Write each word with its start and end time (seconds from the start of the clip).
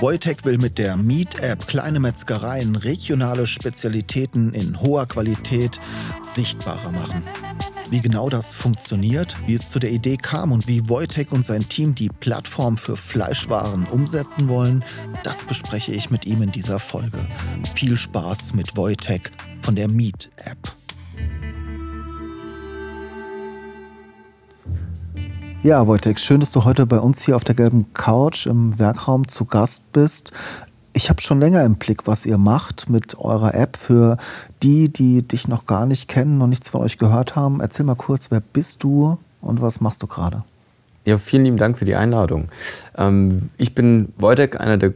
Wojtek 0.00 0.44
will 0.44 0.58
mit 0.58 0.76
der 0.76 0.98
Meet-App 0.98 1.66
kleine 1.66 2.00
Metzgereien 2.00 2.76
regionale 2.76 3.46
Spezialitäten 3.46 4.52
in 4.52 4.78
hoher 4.78 5.06
Qualität 5.06 5.80
sichtbarer 6.20 6.92
machen. 6.92 7.22
Wie 7.88 8.02
genau 8.02 8.28
das 8.28 8.54
funktioniert, 8.54 9.34
wie 9.46 9.54
es 9.54 9.70
zu 9.70 9.78
der 9.78 9.90
Idee 9.90 10.18
kam 10.18 10.52
und 10.52 10.68
wie 10.68 10.86
Wojtek 10.90 11.32
und 11.32 11.46
sein 11.46 11.66
Team 11.66 11.94
die 11.94 12.10
Plattform 12.10 12.76
für 12.76 12.96
Fleischwaren 12.96 13.86
umsetzen 13.86 14.48
wollen, 14.48 14.84
das 15.22 15.46
bespreche 15.46 15.92
ich 15.92 16.10
mit 16.10 16.26
ihm 16.26 16.42
in 16.42 16.52
dieser 16.52 16.78
Folge. 16.78 17.26
Viel 17.74 17.96
Spaß 17.96 18.52
mit 18.52 18.76
Wojtek 18.76 19.32
von 19.62 19.76
der 19.76 19.88
Meet-App. 19.88 20.76
Ja, 25.66 25.88
Wojtek, 25.88 26.20
schön, 26.20 26.38
dass 26.38 26.52
du 26.52 26.64
heute 26.64 26.86
bei 26.86 27.00
uns 27.00 27.24
hier 27.24 27.34
auf 27.34 27.42
der 27.42 27.56
gelben 27.56 27.92
Couch 27.92 28.46
im 28.46 28.78
Werkraum 28.78 29.26
zu 29.26 29.46
Gast 29.46 29.90
bist. 29.90 30.30
Ich 30.92 31.10
habe 31.10 31.20
schon 31.20 31.40
länger 31.40 31.64
im 31.64 31.74
Blick, 31.74 32.06
was 32.06 32.24
ihr 32.24 32.38
macht 32.38 32.88
mit 32.88 33.18
eurer 33.18 33.52
App. 33.52 33.76
Für 33.76 34.16
die, 34.62 34.92
die 34.92 35.26
dich 35.26 35.48
noch 35.48 35.66
gar 35.66 35.84
nicht 35.84 36.06
kennen 36.06 36.40
und 36.40 36.50
nichts 36.50 36.68
von 36.68 36.82
euch 36.82 36.98
gehört 36.98 37.34
haben, 37.34 37.60
erzähl 37.60 37.84
mal 37.84 37.96
kurz, 37.96 38.30
wer 38.30 38.38
bist 38.38 38.84
du 38.84 39.18
und 39.40 39.60
was 39.60 39.80
machst 39.80 40.04
du 40.04 40.06
gerade? 40.06 40.44
Ja, 41.04 41.18
vielen 41.18 41.42
lieben 41.42 41.56
Dank 41.56 41.76
für 41.78 41.84
die 41.84 41.96
Einladung. 41.96 42.46
Ähm, 42.96 43.50
ich 43.56 43.74
bin 43.74 44.12
Wojtek, 44.18 44.60
einer 44.60 44.76
der 44.76 44.94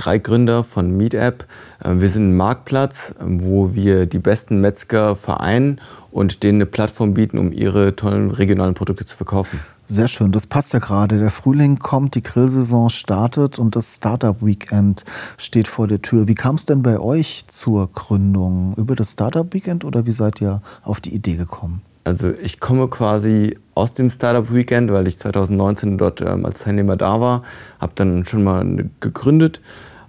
drei 0.00 0.18
Gründer 0.18 0.64
von 0.64 0.96
MeetApp. 0.96 1.44
Ähm, 1.84 2.00
wir 2.00 2.08
sind 2.08 2.30
ein 2.30 2.36
Marktplatz, 2.36 3.14
ähm, 3.20 3.44
wo 3.44 3.74
wir 3.74 4.06
die 4.06 4.18
besten 4.18 4.60
Metzger 4.60 5.14
vereinen 5.14 5.80
und 6.10 6.42
denen 6.42 6.56
eine 6.56 6.66
Plattform 6.66 7.14
bieten, 7.14 7.38
um 7.38 7.52
ihre 7.52 7.94
tollen 7.94 8.30
regionalen 8.30 8.74
Produkte 8.74 9.04
zu 9.04 9.16
verkaufen. 9.16 9.60
Sehr 9.86 10.08
schön, 10.08 10.32
das 10.32 10.46
passt 10.46 10.72
ja 10.72 10.78
gerade. 10.78 11.18
Der 11.18 11.30
Frühling 11.30 11.78
kommt, 11.78 12.14
die 12.14 12.22
Grillsaison 12.22 12.90
startet 12.90 13.58
und 13.58 13.76
das 13.76 13.96
Startup 13.96 14.36
Weekend 14.40 15.04
steht 15.36 15.68
vor 15.68 15.88
der 15.88 16.00
Tür. 16.00 16.28
Wie 16.28 16.34
kam 16.34 16.54
es 16.54 16.64
denn 16.64 16.82
bei 16.82 16.98
euch 16.98 17.46
zur 17.48 17.90
Gründung? 17.92 18.74
Über 18.76 18.94
das 18.94 19.12
Startup 19.12 19.52
Weekend 19.52 19.84
oder 19.84 20.06
wie 20.06 20.12
seid 20.12 20.40
ihr 20.40 20.62
auf 20.82 21.00
die 21.00 21.14
Idee 21.14 21.34
gekommen? 21.34 21.82
Also 22.04 22.30
ich 22.30 22.60
komme 22.60 22.88
quasi 22.88 23.58
aus 23.74 23.94
dem 23.94 24.10
Startup 24.10 24.52
Weekend, 24.52 24.90
weil 24.90 25.06
ich 25.06 25.18
2019 25.18 25.98
dort 25.98 26.22
ähm, 26.22 26.46
als 26.46 26.60
Teilnehmer 26.60 26.96
da 26.96 27.20
war, 27.20 27.42
habe 27.78 27.92
dann 27.94 28.24
schon 28.24 28.42
mal 28.42 28.88
gegründet, 29.00 29.60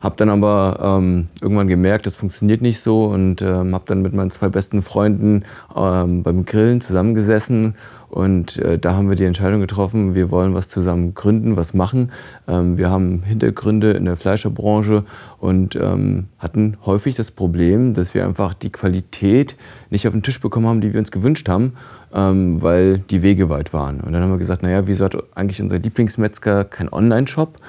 habe 0.02 0.16
dann 0.18 0.30
aber 0.30 0.80
ähm, 1.00 1.28
irgendwann 1.42 1.68
gemerkt, 1.68 2.06
das 2.06 2.16
funktioniert 2.16 2.62
nicht 2.62 2.80
so 2.82 3.06
und 3.06 3.42
ähm, 3.42 3.74
habe 3.74 3.86
dann 3.88 4.02
mit 4.02 4.14
meinen 4.14 4.32
zwei 4.32 4.50
besten 4.50 4.82
Freunden 4.82 5.44
ähm, 5.76 6.24
beim 6.24 6.46
Grillen 6.46 6.82
zusammengesessen 6.82 7.76
und 8.12 8.58
äh, 8.58 8.78
da 8.78 8.96
haben 8.96 9.08
wir 9.08 9.16
die 9.16 9.24
Entscheidung 9.24 9.62
getroffen, 9.62 10.16
wir 10.16 10.32
wollen 10.32 10.54
was 10.54 10.68
zusammen 10.68 11.14
gründen, 11.14 11.56
was 11.56 11.74
machen. 11.74 12.12
Ähm, 12.46 12.78
wir 12.78 12.90
haben 12.90 13.24
Hintergründe 13.24 13.92
in 13.92 14.04
der 14.04 14.18
Fleischerbranche 14.18 15.06
und 15.40 15.78
ähm, 15.78 16.26
hatten 16.38 16.76
häufig 16.86 17.16
das 17.16 17.32
Problem, 17.32 17.94
dass 17.94 18.14
wir 18.14 18.26
einfach 18.26 18.54
die 18.54 18.70
Qualität 18.70 19.56
nicht 19.92 20.08
auf 20.08 20.14
den 20.14 20.24
Tisch 20.24 20.42
bekommen 20.42 20.68
haben, 20.68 20.81
die 20.81 20.92
wir 20.92 21.00
uns 21.00 21.12
gewünscht 21.12 21.48
haben, 21.48 21.74
ähm, 22.14 22.62
weil 22.62 22.98
die 22.98 23.22
Wege 23.22 23.50
weit 23.50 23.72
waren. 23.72 24.02
Und 24.02 24.12
dann 24.12 24.22
haben 24.24 24.31
wir 24.31 24.38
gesagt, 24.38 24.62
naja, 24.62 24.88
wieso 24.88 25.06
hat 25.06 25.16
eigentlich 25.34 25.62
unser 25.62 25.80
Lieblingsmetzger 25.80 26.66
kein 26.66 26.92
Online-Shop? 26.92 27.59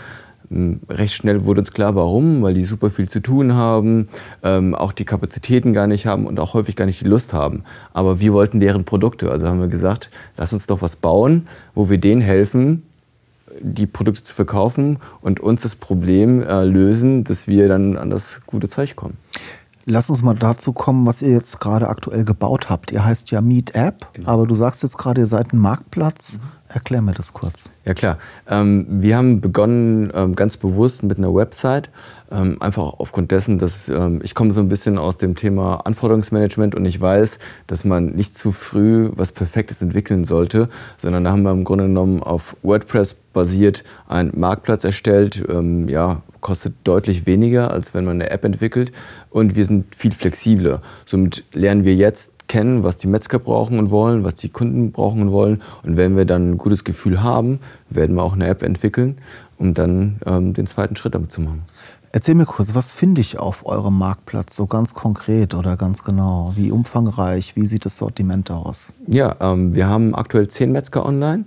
Ähm, 0.52 0.80
recht 0.88 1.14
schnell 1.14 1.44
wurde 1.44 1.60
uns 1.60 1.72
klar, 1.72 1.94
warum, 1.94 2.42
weil 2.42 2.54
die 2.54 2.64
super 2.64 2.90
viel 2.90 3.08
zu 3.08 3.20
tun 3.20 3.54
haben, 3.54 4.08
ähm, 4.42 4.74
auch 4.74 4.92
die 4.92 5.04
Kapazitäten 5.04 5.72
gar 5.72 5.86
nicht 5.86 6.06
haben 6.06 6.26
und 6.26 6.38
auch 6.38 6.54
häufig 6.54 6.76
gar 6.76 6.86
nicht 6.86 7.00
die 7.00 7.08
Lust 7.08 7.32
haben. 7.32 7.64
Aber 7.92 8.20
wir 8.20 8.32
wollten 8.32 8.60
deren 8.60 8.84
Produkte. 8.84 9.30
Also 9.30 9.48
haben 9.48 9.60
wir 9.60 9.68
gesagt, 9.68 10.10
lass 10.36 10.52
uns 10.52 10.66
doch 10.66 10.82
was 10.82 10.96
bauen, 10.96 11.46
wo 11.74 11.88
wir 11.88 11.98
denen 11.98 12.20
helfen, 12.20 12.84
die 13.60 13.86
Produkte 13.86 14.22
zu 14.22 14.34
verkaufen 14.34 14.98
und 15.20 15.40
uns 15.40 15.62
das 15.62 15.76
Problem 15.76 16.42
äh, 16.42 16.64
lösen, 16.64 17.24
dass 17.24 17.46
wir 17.46 17.68
dann 17.68 17.96
an 17.96 18.10
das 18.10 18.40
gute 18.46 18.68
Zeug 18.68 18.96
kommen. 18.96 19.16
Lass 19.84 20.10
uns 20.10 20.22
mal 20.22 20.36
dazu 20.36 20.72
kommen, 20.72 21.06
was 21.06 21.22
ihr 21.22 21.30
jetzt 21.30 21.58
gerade 21.58 21.88
aktuell 21.88 22.24
gebaut 22.24 22.70
habt. 22.70 22.92
Ihr 22.92 23.04
heißt 23.04 23.32
ja 23.32 23.40
Meet 23.40 23.74
App, 23.74 24.08
genau. 24.12 24.28
aber 24.28 24.46
du 24.46 24.54
sagst 24.54 24.84
jetzt 24.84 24.96
gerade, 24.96 25.22
ihr 25.22 25.26
seid 25.26 25.52
ein 25.52 25.58
Marktplatz. 25.58 26.38
Mhm. 26.38 26.61
Erklär 26.74 27.02
mir 27.02 27.12
das 27.12 27.34
kurz. 27.34 27.70
Ja 27.84 27.92
klar. 27.92 28.18
Ähm, 28.48 28.86
wir 28.88 29.16
haben 29.16 29.40
begonnen 29.40 30.10
ähm, 30.14 30.34
ganz 30.34 30.56
bewusst 30.56 31.02
mit 31.02 31.18
einer 31.18 31.34
Website, 31.34 31.90
ähm, 32.30 32.56
einfach 32.60 32.94
aufgrund 32.98 33.30
dessen, 33.30 33.58
dass 33.58 33.90
ähm, 33.90 34.20
ich 34.22 34.34
komme 34.34 34.52
so 34.52 34.60
ein 34.60 34.68
bisschen 34.68 34.96
aus 34.96 35.18
dem 35.18 35.36
Thema 35.36 35.80
Anforderungsmanagement 35.84 36.74
und 36.74 36.86
ich 36.86 36.98
weiß, 36.98 37.38
dass 37.66 37.84
man 37.84 38.12
nicht 38.12 38.38
zu 38.38 38.52
früh 38.52 39.10
was 39.14 39.32
Perfektes 39.32 39.82
entwickeln 39.82 40.24
sollte, 40.24 40.70
sondern 40.96 41.24
da 41.24 41.32
haben 41.32 41.42
wir 41.42 41.52
im 41.52 41.64
Grunde 41.64 41.84
genommen 41.84 42.22
auf 42.22 42.56
WordPress 42.62 43.14
basiert 43.34 43.84
einen 44.08 44.32
Marktplatz 44.38 44.84
erstellt. 44.84 45.44
Ähm, 45.48 45.88
ja, 45.88 46.22
kostet 46.40 46.74
deutlich 46.84 47.26
weniger, 47.26 47.70
als 47.70 47.94
wenn 47.94 48.04
man 48.04 48.20
eine 48.20 48.30
App 48.30 48.44
entwickelt 48.44 48.92
und 49.30 49.56
wir 49.56 49.64
sind 49.64 49.94
viel 49.94 50.12
flexibler. 50.12 50.82
Somit 51.06 51.44
lernen 51.52 51.84
wir 51.84 51.94
jetzt 51.94 52.34
kennen, 52.52 52.84
was 52.84 52.98
die 52.98 53.06
Metzger 53.06 53.38
brauchen 53.38 53.78
und 53.78 53.90
wollen, 53.90 54.24
was 54.24 54.36
die 54.36 54.50
Kunden 54.50 54.92
brauchen 54.92 55.22
und 55.22 55.32
wollen. 55.32 55.62
Und 55.84 55.96
wenn 55.96 56.18
wir 56.18 56.26
dann 56.26 56.50
ein 56.50 56.58
gutes 56.58 56.84
Gefühl 56.84 57.22
haben, 57.22 57.60
werden 57.88 58.14
wir 58.14 58.22
auch 58.22 58.34
eine 58.34 58.46
App 58.46 58.62
entwickeln, 58.62 59.16
um 59.56 59.72
dann 59.72 60.18
ähm, 60.26 60.52
den 60.52 60.66
zweiten 60.66 60.94
Schritt 60.94 61.14
damit 61.14 61.32
zu 61.32 61.40
machen. 61.40 61.62
Erzähl 62.12 62.34
mir 62.34 62.44
kurz, 62.44 62.74
was 62.74 62.92
finde 62.92 63.22
ich 63.22 63.38
auf 63.38 63.64
eurem 63.64 63.96
Marktplatz 63.96 64.54
so 64.54 64.66
ganz 64.66 64.92
konkret 64.92 65.54
oder 65.54 65.78
ganz 65.78 66.04
genau? 66.04 66.52
Wie 66.54 66.70
umfangreich? 66.70 67.56
Wie 67.56 67.64
sieht 67.64 67.86
das 67.86 67.96
Sortiment 67.96 68.50
aus? 68.50 68.92
Ja, 69.06 69.34
ähm, 69.40 69.74
wir 69.74 69.88
haben 69.88 70.14
aktuell 70.14 70.46
zehn 70.48 70.72
Metzger 70.72 71.06
online, 71.06 71.44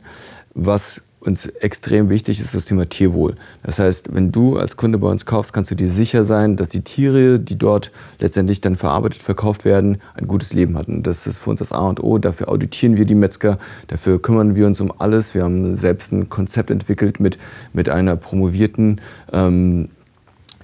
was 0.56 1.04
uns 1.25 1.46
extrem 1.46 2.09
wichtig 2.09 2.40
ist 2.40 2.53
das 2.53 2.66
Thema 2.66 2.88
Tierwohl. 2.88 3.36
Das 3.63 3.80
heißt, 3.80 4.13
wenn 4.13 4.31
du 4.31 4.58
als 4.58 4.78
Kunde 4.78 4.97
bei 4.97 5.08
uns 5.08 5.25
kaufst, 5.25 5.53
kannst 5.53 5.72
du 5.72 5.75
dir 5.75 5.90
sicher 5.90 6.24
sein, 6.24 6.56
dass 6.56 6.69
die 6.69 6.81
Tiere, 6.81 7.40
die 7.40 7.58
dort 7.58 7.91
letztendlich 8.19 8.62
dann 8.62 8.75
verarbeitet, 8.75 9.22
verkauft 9.22 9.66
werden, 9.66 10.02
ein 10.16 10.28
gutes 10.28 10.53
Leben 10.53 10.78
hatten. 10.78 11.03
Das 11.03 11.28
ist 11.28 11.40
für 11.40 11.50
uns 11.50 11.59
das 11.59 11.72
A 11.72 11.88
und 11.88 12.03
O. 12.03 12.18
Dafür 12.18 12.50
auditieren 12.50 12.96
wir 12.97 13.06
die 13.06 13.16
Metzger, 13.16 13.58
dafür 13.88 14.22
kümmern 14.22 14.56
wir 14.56 14.68
uns 14.68 14.80
um 14.81 14.94
alles. 14.97 15.34
Wir 15.34 15.44
haben 15.44 15.75
selbst 15.75 16.12
ein 16.12 16.30
Konzept 16.30 16.69
entwickelt 16.69 17.19
mit, 17.19 17.38
mit 17.74 17.90
einer 17.90 18.16
promovierten 18.16 19.02
ähm, 19.31 19.90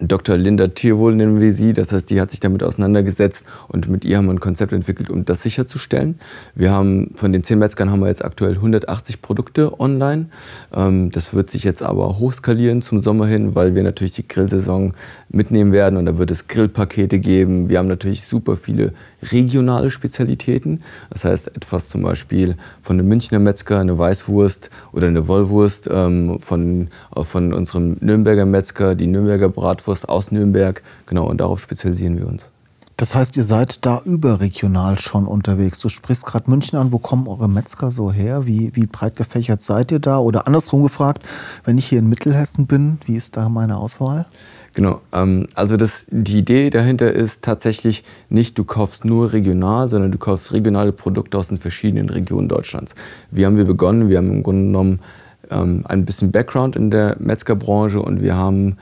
Dr. 0.01 0.37
Linda 0.37 0.67
Tierwohl 0.67 1.15
nennen 1.15 1.39
wir 1.39 1.53
sie. 1.53 1.73
Das 1.73 1.91
heißt, 1.91 2.09
die 2.09 2.19
hat 2.19 2.31
sich 2.31 2.39
damit 2.39 2.63
auseinandergesetzt 2.63 3.45
und 3.67 3.87
mit 3.87 4.03
ihr 4.03 4.17
haben 4.17 4.25
wir 4.25 4.33
ein 4.33 4.39
Konzept 4.39 4.73
entwickelt, 4.73 5.09
um 5.09 5.25
das 5.25 5.43
sicherzustellen. 5.43 6.19
Wir 6.55 6.71
haben 6.71 7.11
von 7.15 7.31
den 7.31 7.43
zehn 7.43 7.59
Metzgern 7.59 7.91
haben 7.91 7.99
wir 7.99 8.07
jetzt 8.07 8.25
aktuell 8.25 8.55
180 8.55 9.21
Produkte 9.21 9.79
online. 9.79 10.27
Ähm, 10.73 11.11
das 11.11 11.33
wird 11.33 11.49
sich 11.49 11.63
jetzt 11.63 11.83
aber 11.83 12.19
hochskalieren 12.19 12.81
zum 12.81 12.99
Sommer 12.99 13.27
hin, 13.27 13.55
weil 13.55 13.75
wir 13.75 13.83
natürlich 13.83 14.13
die 14.13 14.27
Grillsaison 14.27 14.93
mitnehmen 15.29 15.71
werden 15.71 15.97
und 15.97 16.05
da 16.05 16.17
wird 16.17 16.31
es 16.31 16.47
Grillpakete 16.47 17.19
geben. 17.19 17.69
Wir 17.69 17.77
haben 17.77 17.87
natürlich 17.87 18.23
super 18.23 18.57
viele 18.57 18.93
regionale 19.31 19.91
Spezialitäten. 19.91 20.81
Das 21.11 21.25
heißt, 21.25 21.55
etwas 21.55 21.87
zum 21.87 22.01
Beispiel 22.01 22.55
von 22.81 22.97
einem 22.97 23.07
Münchner 23.07 23.39
Metzger, 23.39 23.79
eine 23.79 23.97
Weißwurst 23.97 24.69
oder 24.93 25.07
eine 25.07 25.27
Wollwurst, 25.27 25.87
ähm, 25.91 26.39
von, 26.39 26.89
von 27.23 27.53
unserem 27.53 27.97
Nürnberger 27.99 28.45
Metzger, 28.45 28.95
die 28.95 29.07
Nürnberger 29.07 29.49
Bratwurst 29.49 29.90
aus 30.05 30.31
Nürnberg. 30.31 30.81
Genau, 31.05 31.27
und 31.27 31.39
darauf 31.41 31.59
spezialisieren 31.61 32.17
wir 32.17 32.27
uns. 32.27 32.51
Das 33.01 33.15
heißt, 33.15 33.35
ihr 33.35 33.43
seid 33.43 33.83
da 33.85 33.99
überregional 34.05 34.99
schon 34.99 35.25
unterwegs. 35.25 35.79
Du 35.79 35.89
sprichst 35.89 36.23
gerade 36.27 36.47
München 36.51 36.77
an. 36.77 36.91
Wo 36.91 36.99
kommen 36.99 37.27
eure 37.27 37.49
Metzger 37.49 37.89
so 37.89 38.11
her? 38.11 38.45
Wie, 38.45 38.75
wie 38.75 38.85
breit 38.85 39.15
gefächert 39.15 39.63
seid 39.63 39.91
ihr 39.91 39.97
da? 39.97 40.19
Oder 40.19 40.45
andersrum 40.45 40.83
gefragt, 40.83 41.27
wenn 41.63 41.79
ich 41.79 41.87
hier 41.87 41.97
in 41.97 42.09
Mittelhessen 42.09 42.67
bin, 42.67 42.99
wie 43.05 43.15
ist 43.15 43.37
da 43.37 43.49
meine 43.49 43.77
Auswahl? 43.77 44.27
Genau, 44.75 45.01
ähm, 45.11 45.47
also 45.55 45.77
das, 45.77 46.05
die 46.11 46.37
Idee 46.37 46.69
dahinter 46.69 47.11
ist 47.11 47.43
tatsächlich 47.43 48.03
nicht, 48.29 48.59
du 48.59 48.63
kaufst 48.63 49.03
nur 49.03 49.33
regional, 49.33 49.89
sondern 49.89 50.11
du 50.11 50.19
kaufst 50.19 50.53
regionale 50.53 50.91
Produkte 50.91 51.39
aus 51.39 51.47
den 51.47 51.57
verschiedenen 51.57 52.07
Regionen 52.09 52.47
Deutschlands. 52.47 52.93
Wie 53.31 53.47
haben 53.47 53.57
wir 53.57 53.65
begonnen? 53.65 54.09
Wir 54.09 54.19
haben 54.19 54.31
im 54.31 54.43
Grunde 54.43 54.67
genommen 54.67 54.99
ähm, 55.49 55.85
ein 55.87 56.05
bisschen 56.05 56.31
Background 56.31 56.75
in 56.75 56.91
der 56.91 57.17
Metzgerbranche 57.19 57.99
und 58.01 58.21
wir 58.21 58.37
haben 58.37 58.77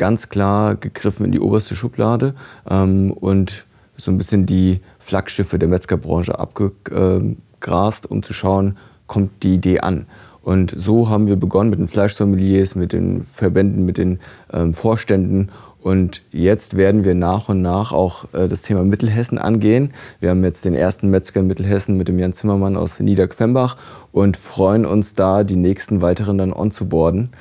ganz 0.00 0.30
klar 0.30 0.76
gegriffen 0.76 1.26
in 1.26 1.32
die 1.32 1.40
oberste 1.40 1.76
Schublade 1.76 2.34
ähm, 2.68 3.12
und 3.12 3.66
so 3.98 4.10
ein 4.10 4.16
bisschen 4.16 4.46
die 4.46 4.80
Flaggschiffe 4.98 5.58
der 5.58 5.68
Metzgerbranche 5.68 6.38
abgegrast, 6.38 8.10
um 8.10 8.22
zu 8.22 8.32
schauen, 8.32 8.78
kommt 9.06 9.42
die 9.42 9.54
Idee 9.54 9.80
an. 9.80 10.06
Und 10.40 10.72
so 10.74 11.10
haben 11.10 11.28
wir 11.28 11.36
begonnen 11.36 11.68
mit 11.68 11.78
den 11.78 11.88
Fleischsommeliers, 11.88 12.74
mit 12.76 12.94
den 12.94 13.24
Verbänden, 13.24 13.84
mit 13.84 13.98
den 13.98 14.20
ähm, 14.54 14.72
Vorständen. 14.72 15.50
Und 15.82 16.22
jetzt 16.32 16.78
werden 16.78 17.04
wir 17.04 17.14
nach 17.14 17.50
und 17.50 17.60
nach 17.60 17.92
auch 17.92 18.24
äh, 18.32 18.48
das 18.48 18.62
Thema 18.62 18.84
Mittelhessen 18.84 19.36
angehen. 19.36 19.92
Wir 20.18 20.30
haben 20.30 20.42
jetzt 20.44 20.64
den 20.64 20.74
ersten 20.74 21.10
Metzger 21.10 21.40
in 21.40 21.46
Mittelhessen 21.46 21.98
mit 21.98 22.08
dem 22.08 22.18
Jan 22.18 22.32
Zimmermann 22.32 22.78
aus 22.78 23.00
Niederquembach 23.00 23.76
und 24.12 24.38
freuen 24.38 24.86
uns 24.86 25.14
da, 25.14 25.44
die 25.44 25.56
nächsten 25.56 26.00
weiteren 26.00 26.38
dann 26.38 26.54
on 26.54 26.70
zu 26.70 26.88
boarden. 26.88 27.32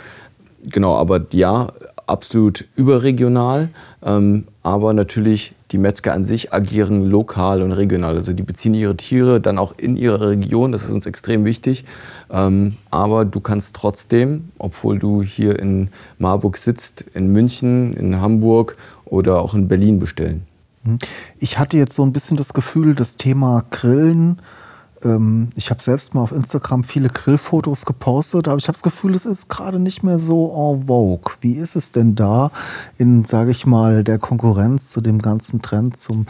Genau, 0.63 0.95
aber 0.95 1.25
ja, 1.31 1.69
absolut 2.09 2.65
überregional, 2.75 3.69
ähm, 4.03 4.47
aber 4.63 4.93
natürlich 4.93 5.53
die 5.71 5.77
Metzger 5.77 6.13
an 6.13 6.25
sich 6.25 6.51
agieren 6.51 7.05
lokal 7.05 7.61
und 7.61 7.71
regional. 7.71 8.17
Also 8.17 8.33
die 8.33 8.43
beziehen 8.43 8.73
ihre 8.73 8.97
Tiere 8.97 9.39
dann 9.39 9.59
auch 9.59 9.73
in 9.77 9.97
ihrer 9.97 10.29
Region, 10.29 10.71
das 10.71 10.83
ist 10.83 10.89
uns 10.89 11.05
extrem 11.05 11.45
wichtig. 11.45 11.85
Ähm, 12.31 12.75
aber 12.89 13.25
du 13.25 13.39
kannst 13.39 13.75
trotzdem, 13.75 14.49
obwohl 14.57 14.97
du 14.97 15.21
hier 15.21 15.59
in 15.59 15.89
Marburg 16.17 16.57
sitzt, 16.57 17.05
in 17.13 17.31
München, 17.31 17.93
in 17.93 18.19
Hamburg 18.19 18.77
oder 19.05 19.41
auch 19.41 19.53
in 19.53 19.67
Berlin 19.67 19.99
bestellen. 19.99 20.43
Hm. 20.83 20.97
Ich 21.37 21.59
hatte 21.59 21.77
jetzt 21.77 21.93
so 21.93 22.03
ein 22.03 22.13
bisschen 22.13 22.37
das 22.37 22.53
Gefühl, 22.53 22.95
das 22.95 23.17
Thema 23.17 23.65
Grillen 23.69 24.41
ähm, 25.03 25.49
ich 25.55 25.69
habe 25.69 25.81
selbst 25.81 26.13
mal 26.13 26.21
auf 26.21 26.31
Instagram 26.31 26.83
viele 26.83 27.09
Grillfotos 27.09 27.85
gepostet, 27.85 28.47
aber 28.47 28.57
ich 28.57 28.67
habe 28.67 28.73
das 28.73 28.83
Gefühl, 28.83 29.15
es 29.15 29.25
ist 29.25 29.49
gerade 29.49 29.79
nicht 29.79 30.03
mehr 30.03 30.19
so 30.19 30.47
en 30.47 30.87
vogue. 30.87 31.35
Wie 31.41 31.53
ist 31.53 31.75
es 31.75 31.91
denn 31.91 32.15
da 32.15 32.51
in, 32.97 33.25
sage 33.25 33.51
ich 33.51 33.65
mal, 33.65 34.03
der 34.03 34.19
Konkurrenz 34.19 34.89
zu 34.89 35.01
dem 35.01 35.19
ganzen 35.19 35.61
Trend 35.61 35.97
zum 35.97 36.25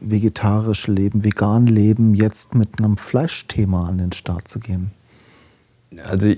vegetarisch 0.00 0.88
Leben, 0.88 1.24
vegan 1.24 1.66
Leben, 1.66 2.14
jetzt 2.14 2.54
mit 2.54 2.78
einem 2.78 2.96
Fleischthema 2.96 3.88
an 3.88 3.98
den 3.98 4.12
Start 4.12 4.48
zu 4.48 4.58
gehen? 4.58 4.90
Also 6.08 6.34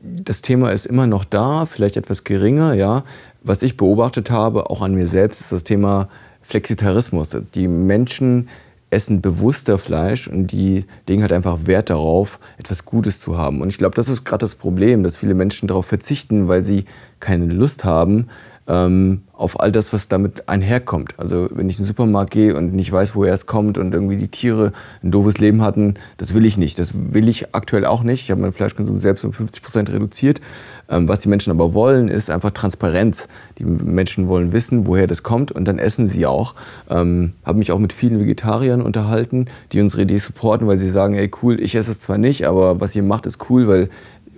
das 0.00 0.42
Thema 0.42 0.70
ist 0.70 0.86
immer 0.86 1.06
noch 1.06 1.24
da, 1.24 1.66
vielleicht 1.66 1.96
etwas 1.96 2.24
geringer, 2.24 2.74
ja. 2.74 3.04
Was 3.42 3.62
ich 3.62 3.76
beobachtet 3.76 4.30
habe, 4.30 4.70
auch 4.70 4.82
an 4.82 4.94
mir 4.94 5.06
selbst, 5.06 5.40
ist 5.40 5.52
das 5.52 5.64
Thema 5.64 6.08
Flexitarismus. 6.42 7.30
Die 7.54 7.68
Menschen 7.68 8.48
essen 8.94 9.20
bewusster 9.20 9.78
Fleisch 9.78 10.28
und 10.28 10.52
die 10.52 10.84
legen 11.06 11.22
halt 11.22 11.32
einfach 11.32 11.66
Wert 11.66 11.90
darauf, 11.90 12.38
etwas 12.56 12.84
Gutes 12.84 13.20
zu 13.20 13.36
haben. 13.36 13.60
Und 13.60 13.68
ich 13.68 13.78
glaube, 13.78 13.94
das 13.96 14.08
ist 14.08 14.24
gerade 14.24 14.42
das 14.42 14.54
Problem, 14.54 15.02
dass 15.02 15.16
viele 15.16 15.34
Menschen 15.34 15.68
darauf 15.68 15.86
verzichten, 15.86 16.48
weil 16.48 16.64
sie 16.64 16.84
keine 17.20 17.46
Lust 17.46 17.84
haben, 17.84 18.28
ähm, 18.66 19.22
auf 19.32 19.60
all 19.60 19.72
das, 19.72 19.92
was 19.92 20.08
damit 20.08 20.48
einherkommt. 20.48 21.14
Also 21.18 21.48
wenn 21.52 21.68
ich 21.68 21.76
in 21.76 21.82
den 21.82 21.88
Supermarkt 21.88 22.30
gehe 22.30 22.56
und 22.56 22.72
nicht 22.72 22.90
weiß, 22.90 23.14
woher 23.16 23.34
es 23.34 23.46
kommt 23.46 23.78
und 23.78 23.92
irgendwie 23.92 24.16
die 24.16 24.28
Tiere 24.28 24.72
ein 25.02 25.10
doofes 25.10 25.38
Leben 25.38 25.60
hatten, 25.60 25.94
das 26.16 26.34
will 26.34 26.46
ich 26.46 26.56
nicht. 26.56 26.78
Das 26.78 26.94
will 26.94 27.28
ich 27.28 27.54
aktuell 27.54 27.84
auch 27.84 28.02
nicht. 28.02 28.22
Ich 28.22 28.30
habe 28.30 28.40
meinen 28.40 28.52
Fleischkonsum 28.52 28.98
selbst 29.00 29.24
um 29.24 29.32
50 29.32 29.62
Prozent 29.62 29.90
reduziert. 29.90 30.40
Ähm, 30.88 31.08
was 31.08 31.20
die 31.20 31.28
Menschen 31.28 31.50
aber 31.50 31.74
wollen, 31.74 32.08
ist 32.08 32.30
einfach 32.30 32.52
Transparenz. 32.52 33.28
Die 33.58 33.64
Menschen 33.64 34.28
wollen 34.28 34.52
wissen, 34.52 34.86
woher 34.86 35.06
das 35.06 35.22
kommt 35.22 35.50
und 35.50 35.64
dann 35.66 35.78
essen 35.78 36.08
sie 36.08 36.26
auch. 36.26 36.54
Ähm, 36.88 37.32
habe 37.44 37.58
mich 37.58 37.72
auch 37.72 37.78
mit 37.78 37.92
vielen 37.92 38.20
Vegetariern 38.20 38.82
unterhalten, 38.82 39.46
die 39.72 39.80
unsere 39.80 40.02
Idee 40.02 40.18
supporten, 40.18 40.68
weil 40.68 40.78
sie 40.78 40.90
sagen, 40.90 41.14
ey 41.14 41.30
cool, 41.42 41.60
ich 41.60 41.74
esse 41.74 41.90
es 41.90 42.00
zwar 42.00 42.18
nicht, 42.18 42.46
aber 42.46 42.80
was 42.80 42.94
ihr 42.94 43.02
macht 43.02 43.26
ist 43.26 43.50
cool, 43.50 43.66
weil 43.66 43.88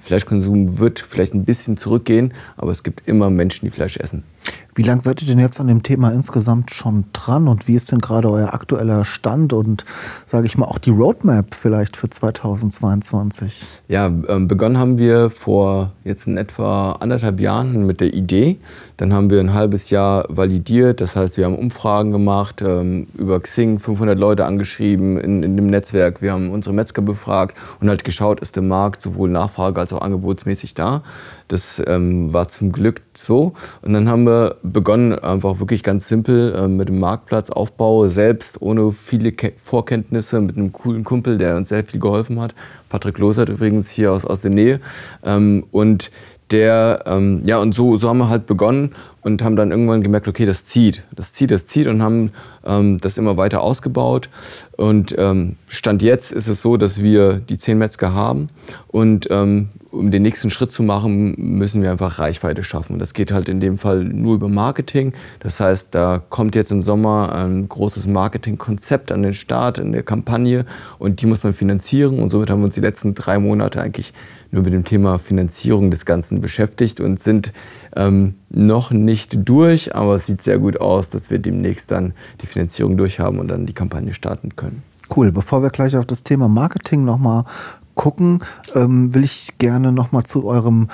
Fleischkonsum 0.06 0.78
wird 0.78 1.00
vielleicht 1.00 1.34
ein 1.34 1.44
bisschen 1.44 1.76
zurückgehen, 1.76 2.32
aber 2.56 2.70
es 2.70 2.84
gibt 2.84 3.08
immer 3.08 3.28
Menschen, 3.28 3.66
die 3.66 3.72
Fleisch 3.72 3.96
essen. 3.96 4.22
Wie 4.76 4.82
lange 4.82 5.00
seid 5.00 5.22
ihr 5.22 5.28
denn 5.28 5.38
jetzt 5.38 5.58
an 5.58 5.68
dem 5.68 5.82
Thema 5.82 6.12
insgesamt 6.12 6.70
schon 6.70 7.06
dran 7.14 7.48
und 7.48 7.66
wie 7.66 7.74
ist 7.76 7.90
denn 7.92 8.00
gerade 8.00 8.30
euer 8.30 8.52
aktueller 8.52 9.06
Stand 9.06 9.54
und 9.54 9.86
sage 10.26 10.44
ich 10.44 10.58
mal 10.58 10.66
auch 10.66 10.78
die 10.78 10.90
Roadmap 10.90 11.54
vielleicht 11.54 11.96
für 11.96 12.10
2022? 12.10 13.66
Ja, 13.88 14.04
ähm, 14.04 14.48
begonnen 14.48 14.76
haben 14.76 14.98
wir 14.98 15.30
vor 15.30 15.92
jetzt 16.04 16.26
in 16.26 16.36
etwa 16.36 16.92
anderthalb 16.92 17.40
Jahren 17.40 17.86
mit 17.86 18.02
der 18.02 18.12
Idee. 18.12 18.58
Dann 18.98 19.14
haben 19.14 19.30
wir 19.30 19.40
ein 19.40 19.54
halbes 19.54 19.88
Jahr 19.88 20.26
validiert, 20.28 21.00
das 21.00 21.16
heißt, 21.16 21.38
wir 21.38 21.46
haben 21.46 21.56
Umfragen 21.56 22.12
gemacht, 22.12 22.60
ähm, 22.60 23.06
über 23.16 23.40
Xing 23.40 23.78
500 23.78 24.18
Leute 24.18 24.44
angeschrieben 24.44 25.18
in, 25.18 25.42
in 25.42 25.56
dem 25.56 25.68
Netzwerk. 25.68 26.20
Wir 26.20 26.32
haben 26.32 26.50
unsere 26.50 26.74
Metzger 26.74 27.00
befragt 27.00 27.56
und 27.80 27.88
halt 27.88 28.04
geschaut, 28.04 28.40
ist 28.40 28.56
der 28.56 28.62
Markt 28.62 29.00
sowohl 29.00 29.30
Nachfrage 29.30 29.80
als 29.80 29.94
auch 29.94 30.02
angebotsmäßig 30.02 30.74
da. 30.74 31.02
Das 31.48 31.80
ähm, 31.86 32.32
war 32.32 32.48
zum 32.48 32.72
Glück 32.72 33.02
so. 33.14 33.52
Und 33.82 33.92
dann 33.92 34.08
haben 34.08 34.24
wir 34.24 34.56
begonnen, 34.72 35.18
einfach 35.18 35.60
wirklich 35.60 35.82
ganz 35.82 36.08
simpel 36.08 36.54
äh, 36.54 36.68
mit 36.68 36.88
dem 36.88 37.00
Marktplatzaufbau, 37.00 38.08
selbst 38.08 38.60
ohne 38.60 38.92
viele 38.92 39.32
Ke 39.32 39.52
Vorkenntnisse, 39.56 40.40
mit 40.40 40.56
einem 40.56 40.72
coolen 40.72 41.04
Kumpel, 41.04 41.38
der 41.38 41.56
uns 41.56 41.70
sehr 41.70 41.84
viel 41.84 42.00
geholfen 42.00 42.40
hat. 42.40 42.54
Patrick 42.88 43.18
Losert 43.18 43.48
übrigens 43.48 43.88
hier 43.88 44.12
aus, 44.12 44.24
aus 44.24 44.40
der 44.40 44.50
Nähe. 44.50 44.80
Ähm, 45.24 45.64
und 45.70 46.10
der, 46.50 47.02
ähm, 47.06 47.42
ja, 47.44 47.58
und 47.58 47.74
so, 47.74 47.96
so 47.96 48.08
haben 48.08 48.18
wir 48.18 48.28
halt 48.28 48.46
begonnen 48.46 48.90
und 49.26 49.42
haben 49.42 49.56
dann 49.56 49.72
irgendwann 49.72 50.04
gemerkt, 50.04 50.28
okay, 50.28 50.46
das 50.46 50.66
zieht, 50.66 51.04
das 51.12 51.32
zieht, 51.32 51.50
das 51.50 51.66
zieht 51.66 51.88
und 51.88 52.00
haben 52.00 52.30
ähm, 52.64 52.98
das 52.98 53.18
immer 53.18 53.36
weiter 53.36 53.60
ausgebaut. 53.60 54.28
Und 54.76 55.16
ähm, 55.18 55.56
Stand 55.66 56.00
jetzt 56.00 56.30
ist 56.30 56.46
es 56.46 56.62
so, 56.62 56.76
dass 56.76 57.02
wir 57.02 57.40
die 57.40 57.58
zehn 57.58 57.76
Metzger 57.76 58.14
haben 58.14 58.50
und 58.86 59.26
ähm, 59.30 59.70
um 59.90 60.10
den 60.12 60.22
nächsten 60.22 60.50
Schritt 60.50 60.70
zu 60.70 60.82
machen, 60.82 61.34
müssen 61.38 61.82
wir 61.82 61.90
einfach 61.90 62.18
Reichweite 62.18 62.62
schaffen. 62.62 62.98
Das 62.98 63.14
geht 63.14 63.32
halt 63.32 63.48
in 63.48 63.60
dem 63.60 63.78
Fall 63.78 64.04
nur 64.04 64.34
über 64.34 64.48
Marketing. 64.48 65.12
Das 65.40 65.58
heißt, 65.58 65.94
da 65.94 66.22
kommt 66.28 66.54
jetzt 66.54 66.70
im 66.70 66.82
Sommer 66.82 67.34
ein 67.34 67.68
großes 67.68 68.06
Marketingkonzept 68.06 69.10
an 69.10 69.22
den 69.22 69.34
Start 69.34 69.78
in 69.78 69.92
der 69.92 70.02
Kampagne 70.02 70.66
und 70.98 71.22
die 71.22 71.26
muss 71.26 71.42
man 71.42 71.54
finanzieren. 71.54 72.18
Und 72.18 72.28
somit 72.28 72.50
haben 72.50 72.60
wir 72.60 72.66
uns 72.66 72.74
die 72.74 72.80
letzten 72.80 73.14
drei 73.14 73.38
Monate 73.38 73.80
eigentlich 73.80 74.12
nur 74.56 74.64
mit 74.64 74.72
dem 74.72 74.84
Thema 74.84 75.18
Finanzierung 75.18 75.90
des 75.92 76.04
Ganzen 76.04 76.40
beschäftigt 76.40 77.00
und 77.00 77.22
sind 77.22 77.52
ähm, 77.94 78.34
noch 78.50 78.90
nicht 78.90 79.48
durch, 79.48 79.94
aber 79.94 80.16
es 80.16 80.26
sieht 80.26 80.42
sehr 80.42 80.58
gut 80.58 80.80
aus, 80.80 81.10
dass 81.10 81.30
wir 81.30 81.38
demnächst 81.38 81.92
dann 81.92 82.14
die 82.40 82.46
Finanzierung 82.46 82.96
durchhaben 82.96 83.38
und 83.38 83.48
dann 83.48 83.66
die 83.66 83.74
Kampagne 83.74 84.14
starten 84.14 84.56
können. 84.56 84.82
Cool. 85.14 85.30
Bevor 85.30 85.62
wir 85.62 85.70
gleich 85.70 85.96
auf 85.96 86.06
das 86.06 86.24
Thema 86.24 86.48
Marketing 86.48 87.04
nochmal 87.04 87.44
gucken, 87.94 88.40
ähm, 88.74 89.14
will 89.14 89.22
ich 89.22 89.58
gerne 89.58 89.92
nochmal 89.92 90.24
zu 90.24 90.44
eurem 90.44 90.88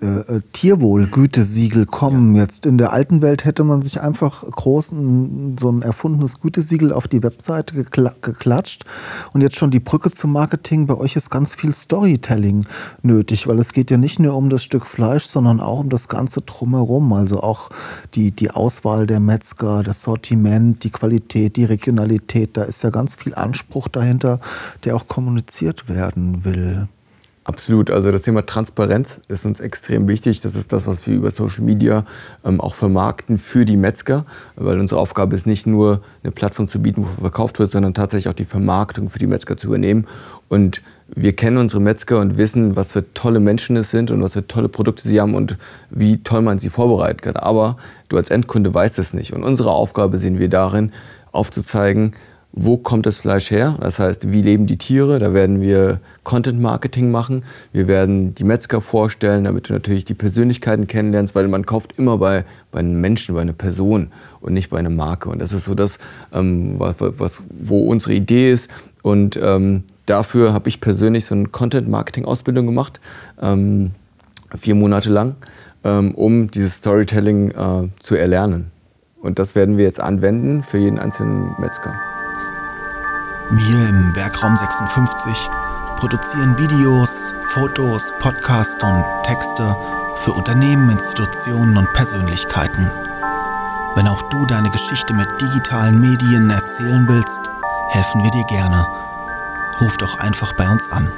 äh, 0.00 0.40
Tierwohl-Gütesiegel 0.52 1.86
kommen. 1.86 2.34
Ja. 2.34 2.42
Jetzt 2.42 2.66
in 2.66 2.78
der 2.78 2.92
alten 2.92 3.22
Welt 3.22 3.44
hätte 3.44 3.64
man 3.64 3.82
sich 3.82 4.00
einfach 4.00 4.42
groß 4.42 4.92
ein, 4.92 5.56
so 5.58 5.70
ein 5.70 5.82
erfundenes 5.82 6.40
Gütesiegel 6.40 6.92
auf 6.92 7.08
die 7.08 7.22
Webseite 7.22 7.74
gekla 7.74 8.14
geklatscht. 8.20 8.84
Und 9.32 9.40
jetzt 9.40 9.56
schon 9.56 9.70
die 9.70 9.80
Brücke 9.80 10.10
zum 10.10 10.32
Marketing. 10.32 10.86
Bei 10.86 10.96
euch 10.96 11.16
ist 11.16 11.30
ganz 11.30 11.54
viel 11.54 11.74
Storytelling 11.74 12.66
nötig, 13.02 13.46
weil 13.46 13.58
es 13.58 13.72
geht 13.72 13.90
ja 13.90 13.96
nicht 13.96 14.18
nur 14.18 14.36
um 14.36 14.50
das 14.50 14.64
Stück 14.64 14.86
Fleisch, 14.86 15.24
sondern 15.24 15.60
auch 15.60 15.80
um 15.80 15.90
das 15.90 16.08
Ganze 16.08 16.40
drumherum. 16.40 17.12
Also 17.12 17.40
auch 17.40 17.70
die, 18.14 18.32
die 18.32 18.50
Auswahl 18.50 19.06
der 19.06 19.20
Metzger, 19.20 19.82
das 19.82 20.02
Sortiment, 20.02 20.84
die 20.84 20.90
Qualität, 20.90 21.56
die 21.56 21.64
Regionalität. 21.64 22.56
Da 22.56 22.62
ist 22.62 22.82
ja 22.82 22.90
ganz 22.90 23.14
viel 23.14 23.34
Anspruch 23.34 23.88
dahinter, 23.88 24.40
der 24.84 24.96
auch 24.96 25.06
kommuniziert 25.06 25.88
werden 25.88 26.44
will. 26.44 26.88
Absolut. 27.50 27.90
Also 27.90 28.12
das 28.12 28.22
Thema 28.22 28.46
Transparenz 28.46 29.20
ist 29.26 29.44
uns 29.44 29.58
extrem 29.58 30.06
wichtig. 30.06 30.40
Das 30.40 30.54
ist 30.54 30.72
das, 30.72 30.86
was 30.86 31.04
wir 31.08 31.16
über 31.16 31.32
Social 31.32 31.64
Media 31.64 32.04
ähm, 32.44 32.60
auch 32.60 32.76
vermarkten 32.76 33.38
für 33.38 33.64
die 33.64 33.76
Metzger, 33.76 34.24
weil 34.54 34.78
unsere 34.78 35.00
Aufgabe 35.00 35.34
ist 35.34 35.48
nicht 35.48 35.66
nur 35.66 36.00
eine 36.22 36.30
Plattform 36.30 36.68
zu 36.68 36.80
bieten, 36.80 37.04
wo 37.04 37.22
verkauft 37.22 37.58
wird, 37.58 37.72
sondern 37.72 37.92
tatsächlich 37.92 38.28
auch 38.28 38.36
die 38.36 38.44
Vermarktung 38.44 39.10
für 39.10 39.18
die 39.18 39.26
Metzger 39.26 39.56
zu 39.56 39.66
übernehmen. 39.66 40.06
Und 40.46 40.80
wir 41.08 41.34
kennen 41.34 41.56
unsere 41.56 41.82
Metzger 41.82 42.20
und 42.20 42.36
wissen, 42.36 42.76
was 42.76 42.92
für 42.92 43.12
tolle 43.14 43.40
Menschen 43.40 43.76
es 43.76 43.90
sind 43.90 44.12
und 44.12 44.22
was 44.22 44.34
für 44.34 44.46
tolle 44.46 44.68
Produkte 44.68 45.02
sie 45.02 45.20
haben 45.20 45.34
und 45.34 45.56
wie 45.90 46.22
toll 46.22 46.42
man 46.42 46.60
sie 46.60 46.70
vorbereiten 46.70 47.20
kann. 47.20 47.34
Aber 47.34 47.78
du 48.10 48.16
als 48.16 48.30
Endkunde 48.30 48.72
weißt 48.72 48.96
es 49.00 49.12
nicht. 49.12 49.32
Und 49.32 49.42
unsere 49.42 49.72
Aufgabe 49.72 50.18
sehen 50.18 50.38
wir 50.38 50.48
darin, 50.48 50.92
aufzuzeigen, 51.32 52.12
wo 52.52 52.76
kommt 52.76 53.06
das 53.06 53.18
Fleisch 53.18 53.50
her? 53.50 53.76
Das 53.80 53.98
heißt, 53.98 54.32
wie 54.32 54.42
leben 54.42 54.66
die 54.66 54.76
Tiere? 54.76 55.18
Da 55.18 55.32
werden 55.32 55.60
wir 55.60 56.00
Content 56.24 56.60
Marketing 56.60 57.10
machen. 57.10 57.44
Wir 57.72 57.86
werden 57.86 58.34
die 58.34 58.44
Metzger 58.44 58.80
vorstellen, 58.80 59.44
damit 59.44 59.68
du 59.68 59.72
natürlich 59.72 60.04
die 60.04 60.14
Persönlichkeiten 60.14 60.88
kennenlernst, 60.88 61.34
weil 61.34 61.46
man 61.46 61.64
kauft 61.64 61.94
immer 61.96 62.18
bei, 62.18 62.44
bei 62.72 62.80
einem 62.80 63.00
Menschen, 63.00 63.36
bei 63.36 63.42
einer 63.42 63.52
Person 63.52 64.08
und 64.40 64.52
nicht 64.52 64.70
bei 64.70 64.78
einer 64.78 64.90
Marke. 64.90 65.28
Und 65.28 65.40
das 65.40 65.52
ist 65.52 65.64
so 65.64 65.74
das, 65.74 65.98
ähm, 66.32 66.74
was, 66.78 66.96
was, 66.98 67.42
wo 67.50 67.86
unsere 67.86 68.14
Idee 68.14 68.52
ist. 68.52 68.68
Und 69.02 69.38
ähm, 69.40 69.84
dafür 70.06 70.52
habe 70.52 70.68
ich 70.68 70.80
persönlich 70.80 71.26
so 71.26 71.36
eine 71.36 71.46
Content 71.46 71.88
Marketing 71.88 72.24
Ausbildung 72.24 72.66
gemacht, 72.66 73.00
ähm, 73.40 73.92
vier 74.56 74.74
Monate 74.74 75.08
lang, 75.08 75.36
ähm, 75.84 76.14
um 76.16 76.50
dieses 76.50 76.74
Storytelling 76.74 77.52
äh, 77.52 77.88
zu 78.00 78.16
erlernen. 78.16 78.72
Und 79.20 79.38
das 79.38 79.54
werden 79.54 79.76
wir 79.76 79.84
jetzt 79.84 80.00
anwenden 80.00 80.62
für 80.62 80.78
jeden 80.78 80.98
einzelnen 80.98 81.54
Metzger. 81.58 82.09
Wir 83.52 83.88
im 83.88 84.14
Werkraum 84.14 84.56
56 84.56 85.36
produzieren 85.96 86.56
Videos, 86.56 87.10
Fotos, 87.48 88.12
Podcasts 88.20 88.80
und 88.80 89.04
Texte 89.24 89.74
für 90.18 90.30
Unternehmen, 90.30 90.88
Institutionen 90.88 91.76
und 91.76 91.92
Persönlichkeiten. 91.92 92.88
Wenn 93.96 94.06
auch 94.06 94.22
du 94.30 94.46
deine 94.46 94.70
Geschichte 94.70 95.12
mit 95.14 95.26
digitalen 95.40 96.00
Medien 96.00 96.48
erzählen 96.50 97.08
willst, 97.08 97.40
helfen 97.88 98.22
wir 98.22 98.30
dir 98.30 98.44
gerne. 98.44 98.86
Ruf 99.80 99.96
doch 99.96 100.20
einfach 100.20 100.52
bei 100.52 100.70
uns 100.70 100.88
an. 100.92 101.10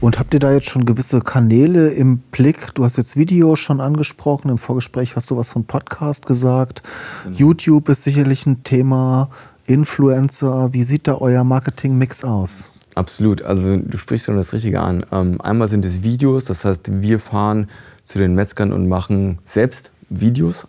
Und 0.00 0.18
habt 0.18 0.32
ihr 0.32 0.40
da 0.40 0.50
jetzt 0.50 0.70
schon 0.70 0.86
gewisse 0.86 1.20
Kanäle 1.20 1.90
im 1.90 2.18
Blick? 2.30 2.74
Du 2.74 2.84
hast 2.84 2.96
jetzt 2.96 3.18
Video 3.18 3.54
schon 3.54 3.82
angesprochen, 3.82 4.50
im 4.50 4.58
Vorgespräch 4.58 5.14
hast 5.14 5.30
du 5.30 5.36
was 5.36 5.50
von 5.50 5.66
Podcast 5.66 6.24
gesagt. 6.24 6.82
Genau. 7.24 7.36
YouTube 7.36 7.90
ist 7.90 8.04
sicherlich 8.04 8.46
ein 8.46 8.62
Thema, 8.62 9.28
Influencer. 9.66 10.72
Wie 10.72 10.82
sieht 10.82 11.06
da 11.06 11.16
euer 11.16 11.44
Marketing-Mix 11.44 12.24
aus? 12.24 12.80
Absolut, 12.94 13.42
also 13.42 13.76
du 13.76 13.98
sprichst 13.98 14.26
schon 14.26 14.36
das 14.36 14.52
Richtige 14.52 14.80
an. 14.80 15.04
Ähm, 15.12 15.40
einmal 15.40 15.68
sind 15.68 15.84
es 15.84 16.02
Videos, 16.02 16.44
das 16.44 16.64
heißt, 16.64 17.02
wir 17.02 17.18
fahren 17.18 17.68
zu 18.04 18.18
den 18.18 18.34
Metzgern 18.34 18.72
und 18.72 18.88
machen 18.88 19.38
selbst 19.44 19.90
Videos 20.08 20.66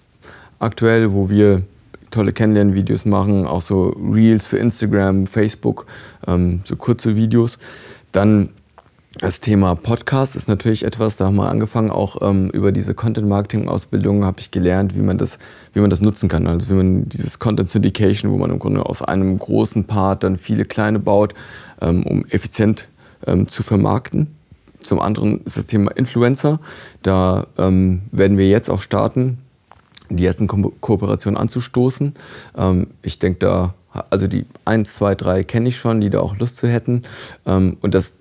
aktuell, 0.59 1.13
wo 1.13 1.29
wir 1.29 1.63
tolle 2.11 2.33
Kennenlernvideos 2.33 3.05
machen, 3.05 3.45
auch 3.45 3.61
so 3.61 3.89
Reels 3.89 4.45
für 4.45 4.57
Instagram, 4.57 5.27
Facebook, 5.27 5.85
ähm, 6.25 6.61
so 6.65 6.75
kurze 6.75 7.15
Videos. 7.15 7.57
Dann 8.11 8.49
das 9.19 9.39
Thema 9.39 9.75
Podcast 9.75 10.35
ist 10.35 10.47
natürlich 10.47 10.85
etwas, 10.85 11.17
da 11.17 11.25
haben 11.25 11.37
wir 11.37 11.49
angefangen, 11.49 11.89
auch 11.89 12.21
ähm, 12.21 12.49
über 12.49 12.71
diese 12.71 12.93
Content-Marketing-Ausbildung 12.93 14.23
habe 14.23 14.39
ich 14.39 14.51
gelernt, 14.51 14.95
wie 14.95 15.01
man, 15.01 15.17
das, 15.17 15.39
wie 15.73 15.79
man 15.79 15.89
das 15.89 16.01
nutzen 16.01 16.29
kann. 16.29 16.45
Also 16.47 16.69
wie 16.69 16.73
man 16.73 17.09
dieses 17.09 17.39
Content 17.39 17.69
Syndication, 17.69 18.31
wo 18.31 18.37
man 18.37 18.51
im 18.51 18.59
Grunde 18.59 18.85
aus 18.85 19.01
einem 19.01 19.37
großen 19.39 19.85
Part 19.85 20.23
dann 20.23 20.37
viele 20.37 20.65
kleine 20.65 20.99
baut, 20.99 21.33
ähm, 21.81 22.03
um 22.03 22.25
effizient 22.25 22.87
ähm, 23.25 23.47
zu 23.47 23.63
vermarkten. 23.63 24.35
Zum 24.79 24.99
anderen 24.99 25.41
ist 25.45 25.57
das 25.57 25.65
Thema 25.65 25.91
Influencer. 25.91 26.59
Da 27.01 27.47
ähm, 27.57 28.03
werden 28.11 28.37
wir 28.37 28.47
jetzt 28.47 28.69
auch 28.69 28.81
starten, 28.81 29.39
die 30.09 30.25
ersten 30.25 30.47
Ko 30.47 30.73
Kooperationen 30.79 31.39
anzustoßen. 31.39 32.13
Ähm, 32.55 32.87
ich 33.01 33.17
denke 33.17 33.39
da, 33.39 33.73
also 34.09 34.27
die 34.27 34.45
1, 34.65 34.93
2, 34.93 35.15
3 35.15 35.43
kenne 35.43 35.69
ich 35.69 35.77
schon, 35.77 36.01
die 36.01 36.09
da 36.09 36.19
auch 36.19 36.37
Lust 36.37 36.57
zu 36.57 36.67
hätten. 36.67 37.03
Ähm, 37.45 37.77
und 37.81 37.93
das, 37.95 38.16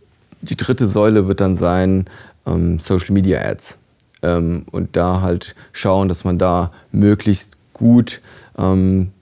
die 0.50 0.56
dritte 0.56 0.86
Säule 0.86 1.28
wird 1.28 1.40
dann 1.40 1.56
sein 1.56 2.06
ähm, 2.46 2.78
Social 2.78 3.12
Media 3.12 3.40
Ads. 3.40 3.78
Ähm, 4.22 4.64
und 4.70 4.96
da 4.96 5.20
halt 5.20 5.54
schauen, 5.72 6.08
dass 6.08 6.24
man 6.24 6.38
da 6.38 6.72
möglichst 6.92 7.56
gut 7.72 8.20
ähm, 8.58 9.12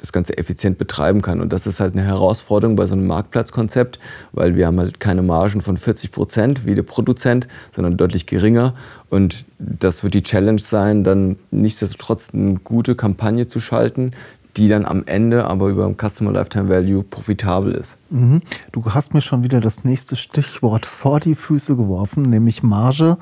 das 0.00 0.12
Ganze 0.12 0.36
effizient 0.38 0.78
betreiben 0.78 1.22
kann. 1.22 1.40
Und 1.40 1.52
das 1.52 1.66
ist 1.66 1.78
halt 1.78 1.94
eine 1.94 2.02
Herausforderung 2.02 2.74
bei 2.74 2.86
so 2.86 2.94
einem 2.94 3.06
Marktplatzkonzept, 3.06 3.98
weil 4.32 4.56
wir 4.56 4.66
haben 4.66 4.78
halt 4.78 4.98
keine 4.98 5.22
Margen 5.22 5.60
von 5.60 5.76
40 5.76 6.10
Prozent 6.10 6.66
wie 6.66 6.74
der 6.74 6.82
Produzent, 6.82 7.48
sondern 7.72 7.96
deutlich 7.96 8.26
geringer. 8.26 8.74
Und 9.10 9.44
das 9.58 10.02
wird 10.02 10.14
die 10.14 10.22
Challenge 10.22 10.60
sein, 10.60 11.04
dann 11.04 11.36
nichtsdestotrotz 11.50 12.32
eine 12.32 12.54
gute 12.54 12.94
Kampagne 12.94 13.46
zu 13.46 13.60
schalten, 13.60 14.12
die 14.56 14.68
dann 14.68 14.84
am 14.84 15.04
Ende 15.06 15.44
aber 15.44 15.68
über 15.68 15.86
dem 15.86 15.96
Customer 15.96 16.32
Lifetime 16.32 16.68
Value 16.68 17.02
profitabel 17.02 17.72
ist. 17.72 17.98
Mhm. 18.10 18.40
Du 18.72 18.84
hast 18.86 19.14
mir 19.14 19.20
schon 19.20 19.44
wieder 19.44 19.60
das 19.60 19.84
nächste 19.84 20.16
Stichwort 20.16 20.86
vor 21.00 21.20
die 21.20 21.34
Füße 21.34 21.76
geworfen, 21.76 22.22
nämlich 22.22 22.62
Marge. 22.62 23.16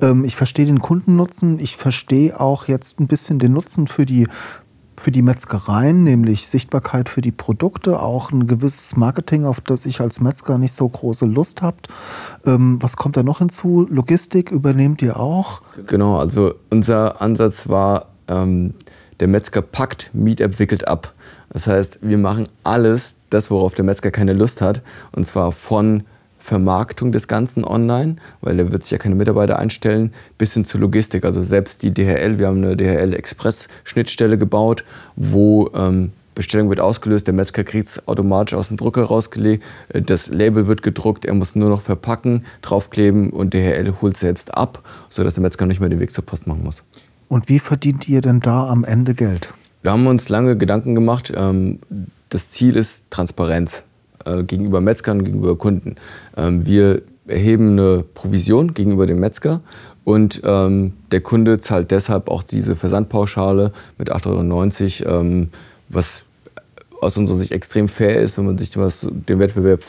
Ähm, 0.00 0.24
ich 0.24 0.36
verstehe 0.36 0.66
den 0.66 0.80
Kundennutzen, 0.80 1.58
ich 1.60 1.76
verstehe 1.76 2.38
auch 2.40 2.68
jetzt 2.68 3.00
ein 3.00 3.06
bisschen 3.06 3.38
den 3.38 3.52
Nutzen 3.52 3.86
für 3.86 4.06
die 4.06 4.26
für 4.94 5.10
die 5.10 5.22
Metzgereien, 5.22 6.04
nämlich 6.04 6.46
Sichtbarkeit 6.46 7.08
für 7.08 7.22
die 7.22 7.32
Produkte, 7.32 8.00
auch 8.00 8.30
ein 8.30 8.46
gewisses 8.46 8.94
Marketing, 8.96 9.46
auf 9.46 9.60
das 9.60 9.86
ich 9.86 10.00
als 10.00 10.20
Metzger 10.20 10.58
nicht 10.58 10.74
so 10.74 10.88
große 10.88 11.26
Lust 11.26 11.62
habe. 11.62 11.78
Ähm, 12.46 12.78
was 12.80 12.96
kommt 12.96 13.16
da 13.16 13.22
noch 13.22 13.38
hinzu? 13.38 13.86
Logistik 13.90 14.50
übernehmt 14.50 15.02
ihr 15.02 15.18
auch? 15.18 15.62
Genau, 15.86 16.18
also 16.18 16.54
unser 16.70 17.20
Ansatz 17.20 17.68
war, 17.68 18.06
ähm, 18.28 18.74
der 19.22 19.28
Metzger 19.28 19.62
packt, 19.62 20.10
Meetup 20.12 20.58
wickelt 20.58 20.88
ab. 20.88 21.12
Das 21.52 21.68
heißt, 21.68 22.00
wir 22.02 22.18
machen 22.18 22.48
alles, 22.64 23.18
das, 23.30 23.52
worauf 23.52 23.72
der 23.74 23.84
Metzger 23.84 24.10
keine 24.10 24.32
Lust 24.32 24.60
hat, 24.60 24.82
und 25.12 25.24
zwar 25.24 25.52
von 25.52 26.02
Vermarktung 26.38 27.12
des 27.12 27.28
Ganzen 27.28 27.64
online, 27.64 28.16
weil 28.40 28.58
er 28.58 28.72
wird 28.72 28.82
sich 28.82 28.90
ja 28.90 28.98
keine 28.98 29.14
Mitarbeiter 29.14 29.60
einstellen, 29.60 30.12
bis 30.38 30.54
hin 30.54 30.64
zur 30.64 30.80
Logistik. 30.80 31.24
Also 31.24 31.44
selbst 31.44 31.84
die 31.84 31.94
DHL, 31.94 32.40
wir 32.40 32.48
haben 32.48 32.64
eine 32.64 32.76
DHL 32.76 33.14
Express 33.14 33.68
Schnittstelle 33.84 34.38
gebaut, 34.38 34.82
wo 35.14 35.70
ähm, 35.72 36.10
Bestellung 36.34 36.68
wird 36.68 36.80
ausgelöst, 36.80 37.28
der 37.28 37.34
Metzger 37.34 37.62
kriegt 37.62 37.90
es 37.90 38.08
automatisch 38.08 38.54
aus 38.54 38.68
dem 38.68 38.76
Drucker 38.76 39.04
rausgelegt, 39.04 39.62
äh, 39.90 40.02
das 40.02 40.30
Label 40.30 40.66
wird 40.66 40.82
gedruckt, 40.82 41.26
er 41.26 41.34
muss 41.34 41.54
nur 41.54 41.68
noch 41.68 41.82
verpacken, 41.82 42.44
draufkleben 42.60 43.30
und 43.30 43.54
DHL 43.54 43.94
holt 44.02 44.16
selbst 44.16 44.52
ab, 44.56 44.82
sodass 45.10 45.34
der 45.34 45.42
Metzger 45.42 45.66
nicht 45.66 45.78
mehr 45.78 45.90
den 45.90 46.00
Weg 46.00 46.10
zur 46.10 46.26
Post 46.26 46.48
machen 46.48 46.64
muss. 46.64 46.82
Und 47.32 47.48
wie 47.48 47.60
verdient 47.60 48.10
ihr 48.10 48.20
denn 48.20 48.40
da 48.40 48.68
am 48.68 48.84
Ende 48.84 49.14
Geld? 49.14 49.54
Wir 49.80 49.92
haben 49.92 50.06
uns 50.06 50.28
lange 50.28 50.54
Gedanken 50.54 50.94
gemacht. 50.94 51.32
Ähm, 51.34 51.78
das 52.28 52.50
Ziel 52.50 52.76
ist 52.76 53.10
Transparenz 53.10 53.84
äh, 54.26 54.42
gegenüber 54.42 54.82
Metzgern, 54.82 55.24
gegenüber 55.24 55.56
Kunden. 55.56 55.96
Ähm, 56.36 56.66
wir 56.66 57.00
erheben 57.26 57.70
eine 57.70 58.04
Provision 58.12 58.74
gegenüber 58.74 59.06
dem 59.06 59.18
Metzger 59.18 59.62
und 60.04 60.42
ähm, 60.44 60.92
der 61.10 61.22
Kunde 61.22 61.58
zahlt 61.58 61.90
deshalb 61.90 62.28
auch 62.28 62.42
diese 62.42 62.76
Versandpauschale 62.76 63.72
mit 63.96 64.12
8,90 64.12 65.06
Euro, 65.06 65.46
was 65.88 66.24
aus 67.02 67.16
unserer 67.16 67.38
Sicht 67.38 67.52
extrem 67.52 67.88
fair 67.88 68.20
ist, 68.20 68.38
wenn 68.38 68.46
man 68.46 68.58
sich 68.58 68.70
den 68.70 69.38
Wettbewerb 69.38 69.82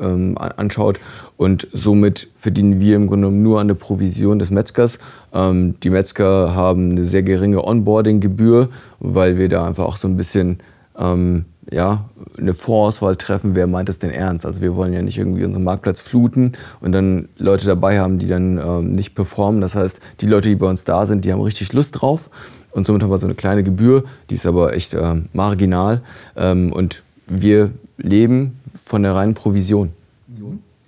ähm, 0.00 0.38
anschaut. 0.38 1.00
Und 1.36 1.66
somit 1.72 2.28
verdienen 2.38 2.80
wir 2.80 2.96
im 2.96 3.06
Grunde 3.06 3.26
genommen 3.26 3.42
nur 3.42 3.60
an 3.60 3.68
der 3.68 3.74
Provision 3.74 4.38
des 4.38 4.50
Metzgers. 4.50 4.98
Ähm, 5.32 5.74
die 5.82 5.90
Metzger 5.90 6.54
haben 6.54 6.92
eine 6.92 7.04
sehr 7.04 7.22
geringe 7.22 7.64
Onboarding-Gebühr, 7.64 8.68
weil 9.00 9.36
wir 9.36 9.48
da 9.48 9.66
einfach 9.66 9.84
auch 9.84 9.96
so 9.96 10.06
ein 10.06 10.16
bisschen 10.16 10.58
ähm, 10.98 11.46
ja, 11.72 12.08
eine 12.38 12.54
Vorauswahl 12.54 13.16
treffen, 13.16 13.54
wer 13.54 13.66
meint 13.66 13.88
es 13.88 13.98
denn 13.98 14.10
ernst. 14.10 14.46
Also 14.46 14.60
wir 14.60 14.76
wollen 14.76 14.92
ja 14.92 15.02
nicht 15.02 15.18
irgendwie 15.18 15.44
unseren 15.44 15.64
Marktplatz 15.64 16.00
fluten 16.00 16.52
und 16.80 16.92
dann 16.92 17.28
Leute 17.36 17.66
dabei 17.66 18.00
haben, 18.00 18.18
die 18.18 18.26
dann 18.26 18.94
nicht 18.94 19.14
performen. 19.14 19.60
Das 19.60 19.76
heißt, 19.76 20.00
die 20.20 20.26
Leute, 20.26 20.48
die 20.48 20.56
bei 20.56 20.68
uns 20.68 20.84
da 20.84 21.06
sind, 21.06 21.24
die 21.24 21.32
haben 21.32 21.40
richtig 21.40 21.72
Lust 21.72 22.00
drauf. 22.00 22.28
Und 22.72 22.86
somit 22.86 23.02
haben 23.02 23.10
wir 23.10 23.18
so 23.18 23.26
eine 23.26 23.34
kleine 23.34 23.62
Gebühr, 23.62 24.04
die 24.28 24.34
ist 24.36 24.46
aber 24.46 24.74
echt 24.74 24.94
äh, 24.94 25.14
marginal. 25.32 26.02
Ähm, 26.36 26.72
und 26.72 27.02
wir 27.26 27.72
leben 27.96 28.60
von 28.82 29.02
der 29.02 29.14
reinen 29.14 29.34
Provision. 29.34 29.92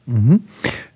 Mhm. 0.07 0.41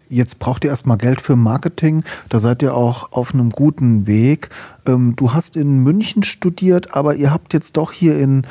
Jetzt 0.08 0.38
braucht 0.38 0.62
ihr 0.64 0.70
erstmal 0.70 0.98
Geld 0.98 1.20
für 1.20 1.34
Marketing. 1.34 2.04
Da 2.28 2.38
seid 2.38 2.62
ihr 2.62 2.74
auch 2.74 3.12
auf 3.12 3.34
einem 3.34 3.50
guten 3.50 4.06
Weg. 4.06 4.50
Ähm, 4.86 5.14
du 5.16 5.32
hast 5.32 5.56
in 5.56 5.82
München 5.82 6.22
studiert, 6.22 6.94
aber 6.94 7.16
ihr 7.16 7.32
habt 7.32 7.52
jetzt 7.54 7.76
doch 7.76 7.92
hier 7.92 8.16
in 8.18 8.42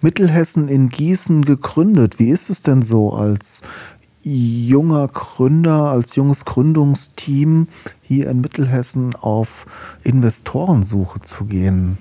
Mittelhessen 0.00 0.68
in 0.68 0.88
Gießen 0.88 1.42
gegründet. 1.44 2.18
Wie 2.18 2.30
ist 2.30 2.50
es 2.50 2.62
denn 2.62 2.82
so 2.82 3.12
als 3.12 3.62
junger 4.22 5.06
Gründer, 5.08 5.90
als 5.90 6.16
junges 6.16 6.44
Gründungsteam 6.44 7.68
hier 8.06 8.28
in 8.30 8.40
Mittelhessen 8.40 9.14
auf 9.16 9.66
Investorensuche 10.04 11.20
zu 11.20 11.46
gehen? 11.46 11.98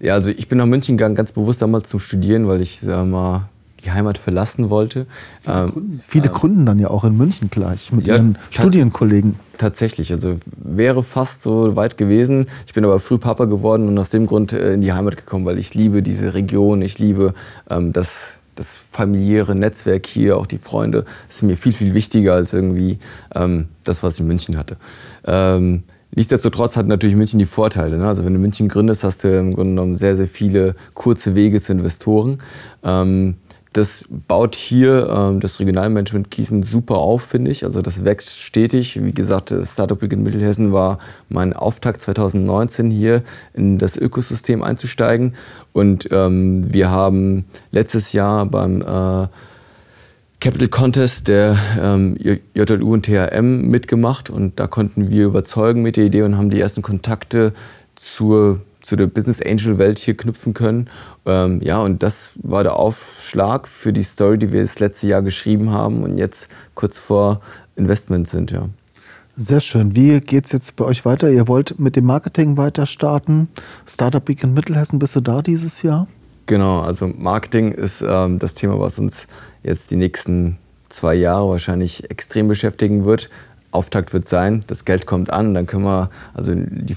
Ja, 0.00 0.14
also 0.14 0.30
ich 0.30 0.48
bin 0.48 0.58
nach 0.58 0.66
München 0.66 0.96
gegangen, 0.96 1.14
ganz 1.14 1.32
bewusst 1.32 1.60
damals 1.60 1.88
zum 1.88 2.00
Studieren, 2.00 2.48
weil 2.48 2.62
ich 2.62 2.80
sag 2.80 3.06
mal, 3.06 3.48
die 3.84 3.90
Heimat 3.90 4.18
verlassen 4.18 4.70
wollte. 4.70 5.06
Viele, 5.42 5.56
ähm, 5.56 5.70
gründen, 5.70 6.00
viele 6.02 6.26
ähm, 6.26 6.32
gründen 6.32 6.66
dann 6.66 6.78
ja 6.78 6.88
auch 6.88 7.04
in 7.04 7.16
München 7.16 7.50
gleich 7.50 7.92
mit 7.92 8.06
ja, 8.06 8.16
ihren 8.16 8.38
Studienkollegen. 8.50 9.36
Tatsächlich, 9.58 10.12
also 10.12 10.38
wäre 10.56 11.02
fast 11.02 11.42
so 11.42 11.76
weit 11.76 11.96
gewesen. 11.96 12.46
Ich 12.66 12.74
bin 12.74 12.84
aber 12.84 13.00
früh 13.00 13.18
Papa 13.18 13.44
geworden 13.44 13.88
und 13.88 13.98
aus 13.98 14.10
dem 14.10 14.26
Grund 14.26 14.52
äh, 14.52 14.74
in 14.74 14.80
die 14.80 14.92
Heimat 14.92 15.16
gekommen, 15.16 15.44
weil 15.44 15.58
ich 15.58 15.74
liebe 15.74 16.02
diese 16.02 16.34
Region, 16.34 16.82
ich 16.82 16.98
liebe 16.98 17.34
ähm, 17.68 17.92
das, 17.92 18.39
das 18.60 18.74
familiäre 18.74 19.54
Netzwerk 19.54 20.06
hier, 20.06 20.36
auch 20.36 20.46
die 20.46 20.58
Freunde. 20.58 21.06
Ist 21.30 21.42
mir 21.42 21.56
viel, 21.56 21.72
viel 21.72 21.94
wichtiger 21.94 22.34
als 22.34 22.52
irgendwie 22.52 22.98
ähm, 23.34 23.68
das, 23.84 24.02
was 24.02 24.14
ich 24.14 24.20
in 24.20 24.26
München 24.26 24.56
hatte. 24.56 24.76
Ähm, 25.24 25.82
Nichtsdestotrotz 26.12 26.76
hat 26.76 26.88
natürlich 26.88 27.14
München 27.14 27.38
die 27.38 27.46
Vorteile. 27.46 27.96
Ne? 27.96 28.06
Also 28.08 28.24
wenn 28.24 28.34
du 28.34 28.40
München 28.40 28.68
gründest, 28.68 29.04
hast 29.04 29.22
du 29.22 29.38
im 29.38 29.54
Grunde 29.54 29.70
genommen 29.70 29.94
sehr, 29.94 30.16
sehr 30.16 30.26
viele 30.26 30.74
kurze 30.92 31.36
Wege 31.36 31.60
zu 31.60 31.70
Investoren. 31.70 32.38
Ähm, 32.82 33.36
das 33.72 34.04
baut 34.08 34.56
hier 34.56 35.08
ähm, 35.08 35.40
das 35.40 35.60
Regionalmanagement 35.60 36.30
Gießen 36.30 36.62
super 36.62 36.96
auf, 36.96 37.22
finde 37.22 37.50
ich. 37.50 37.64
Also 37.64 37.82
das 37.82 38.04
wächst 38.04 38.40
stetig. 38.40 39.02
Wie 39.02 39.12
gesagt, 39.12 39.54
Startup 39.64 40.00
Week 40.02 40.12
in 40.12 40.22
Mittelhessen 40.24 40.72
war 40.72 40.98
mein 41.28 41.52
Auftakt 41.52 42.02
2019 42.02 42.90
hier 42.90 43.22
in 43.54 43.78
das 43.78 43.96
Ökosystem 43.96 44.62
einzusteigen. 44.62 45.34
Und 45.72 46.08
ähm, 46.10 46.72
wir 46.72 46.90
haben 46.90 47.44
letztes 47.70 48.12
Jahr 48.12 48.46
beim 48.46 48.82
äh, 48.82 49.28
Capital 50.40 50.68
Contest 50.68 51.28
der 51.28 51.56
ähm, 51.80 52.16
JLU 52.54 52.94
und 52.94 53.04
THM 53.04 53.68
mitgemacht 53.68 54.30
und 54.30 54.58
da 54.58 54.66
konnten 54.66 55.10
wir 55.10 55.26
überzeugen 55.26 55.82
mit 55.82 55.98
der 55.98 56.06
Idee 56.06 56.22
und 56.22 56.38
haben 56.38 56.48
die 56.48 56.58
ersten 56.58 56.80
Kontakte 56.80 57.52
zur 57.94 58.62
zu 58.82 58.96
der 58.96 59.06
Business 59.06 59.42
Angel 59.42 59.78
Welt 59.78 59.98
hier 59.98 60.16
knüpfen 60.16 60.54
können. 60.54 60.88
Ähm, 61.26 61.60
ja, 61.62 61.80
und 61.80 62.02
das 62.02 62.32
war 62.42 62.62
der 62.62 62.76
Aufschlag 62.76 63.68
für 63.68 63.92
die 63.92 64.02
Story, 64.02 64.38
die 64.38 64.52
wir 64.52 64.62
das 64.62 64.78
letzte 64.80 65.08
Jahr 65.08 65.22
geschrieben 65.22 65.70
haben 65.70 66.02
und 66.02 66.16
jetzt 66.16 66.48
kurz 66.74 66.98
vor 66.98 67.40
Investment 67.76 68.28
sind, 68.28 68.50
ja. 68.50 68.68
Sehr 69.36 69.60
schön. 69.60 69.94
Wie 69.96 70.20
geht 70.20 70.46
es 70.46 70.52
jetzt 70.52 70.76
bei 70.76 70.84
euch 70.84 71.04
weiter? 71.04 71.30
Ihr 71.30 71.48
wollt 71.48 71.78
mit 71.78 71.96
dem 71.96 72.04
Marketing 72.04 72.56
weiter 72.56 72.84
starten. 72.84 73.48
Startup 73.86 74.26
Week 74.28 74.42
in 74.42 74.52
Mittelhessen, 74.52 74.98
bist 74.98 75.16
du 75.16 75.20
da 75.20 75.40
dieses 75.40 75.82
Jahr? 75.82 76.08
Genau, 76.46 76.80
also 76.80 77.06
Marketing 77.06 77.72
ist 77.72 78.02
ähm, 78.06 78.38
das 78.38 78.54
Thema, 78.54 78.78
was 78.80 78.98
uns 78.98 79.28
jetzt 79.62 79.92
die 79.92 79.96
nächsten 79.96 80.58
zwei 80.88 81.14
Jahre 81.14 81.48
wahrscheinlich 81.48 82.10
extrem 82.10 82.48
beschäftigen 82.48 83.04
wird 83.04 83.30
Auftakt 83.72 84.12
wird 84.12 84.26
sein, 84.26 84.64
das 84.66 84.84
Geld 84.84 85.06
kommt 85.06 85.32
an, 85.32 85.54
dann 85.54 85.66
können 85.66 85.84
wir, 85.84 86.10
also 86.34 86.52
die, 86.54 86.96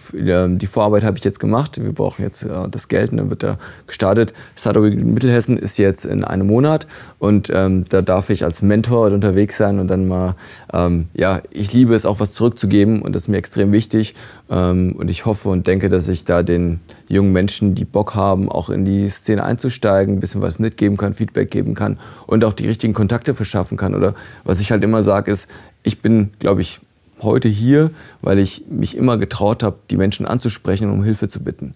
die 0.58 0.66
Vorarbeit 0.66 1.04
habe 1.04 1.20
ich 1.20 1.24
jetzt 1.24 1.40
gemacht, 1.40 1.80
wir 1.80 1.94
brauchen 1.94 2.24
jetzt 2.24 2.44
äh, 2.44 2.68
das 2.70 2.88
Geld 2.88 3.12
und 3.12 3.18
dann 3.18 3.30
wird 3.30 3.44
da 3.44 3.60
gestartet. 3.86 4.34
Startup 4.56 4.82
Mittelhessen 4.84 5.58
ist 5.58 5.78
jetzt 5.78 6.04
in 6.04 6.24
einem 6.24 6.48
Monat 6.48 6.88
und 7.20 7.52
ähm, 7.54 7.86
da 7.90 8.02
darf 8.02 8.32
ich 8.32 8.44
als 8.44 8.64
Mentor 8.64 9.12
unterwegs 9.12 9.58
sein 9.58 9.80
und 9.80 9.88
dann 9.88 10.08
mal, 10.08 10.36
ähm, 10.74 11.10
ja, 11.14 11.42
ich 11.52 11.74
liebe 11.74 11.94
es 11.94 12.08
auch 12.08 12.20
was 12.20 12.34
zurückzugeben 12.34 13.04
und 13.04 13.14
das 13.14 13.24
ist 13.24 13.28
mir 13.28 13.38
extrem 13.38 13.72
wichtig 13.72 14.16
ähm, 14.50 14.96
und 14.98 15.12
ich 15.12 15.28
hoffe 15.28 15.50
und 15.50 15.68
denke, 15.68 15.90
dass 15.90 16.08
ich 16.08 16.26
da 16.26 16.42
den 16.42 16.80
jungen 17.08 17.32
Menschen, 17.32 17.76
die 17.76 17.86
Bock 17.86 18.16
haben, 18.16 18.50
auch 18.50 18.70
in 18.70 18.84
die 18.84 19.08
Szene 19.10 19.44
einzusteigen, 19.44 20.16
ein 20.16 20.20
bisschen 20.20 20.42
was 20.42 20.58
mitgeben 20.58 20.98
kann, 20.98 21.14
Feedback 21.14 21.52
geben 21.52 21.76
kann 21.76 22.00
und 22.26 22.44
auch 22.44 22.54
die 22.54 22.68
richtigen 22.68 22.94
Kontakte 22.94 23.36
verschaffen 23.36 23.78
kann. 23.78 23.94
Oder 23.94 24.16
was 24.44 24.60
ich 24.60 24.72
halt 24.72 24.84
immer 24.84 25.04
sage, 25.04 25.32
ist, 25.32 25.48
ich 25.84 26.02
bin, 26.02 26.32
glaube 26.40 26.62
ich, 26.62 26.80
heute 27.22 27.48
hier, 27.48 27.92
weil 28.22 28.40
ich 28.40 28.66
mich 28.70 28.98
immer 28.98 29.18
getraut 29.18 29.64
habe, 29.64 29.78
die 29.90 29.98
Menschen 29.98 30.26
anzusprechen 30.26 30.90
und 30.90 31.00
um 31.00 31.04
Hilfe 31.04 31.28
zu 31.28 31.42
bitten. 31.44 31.76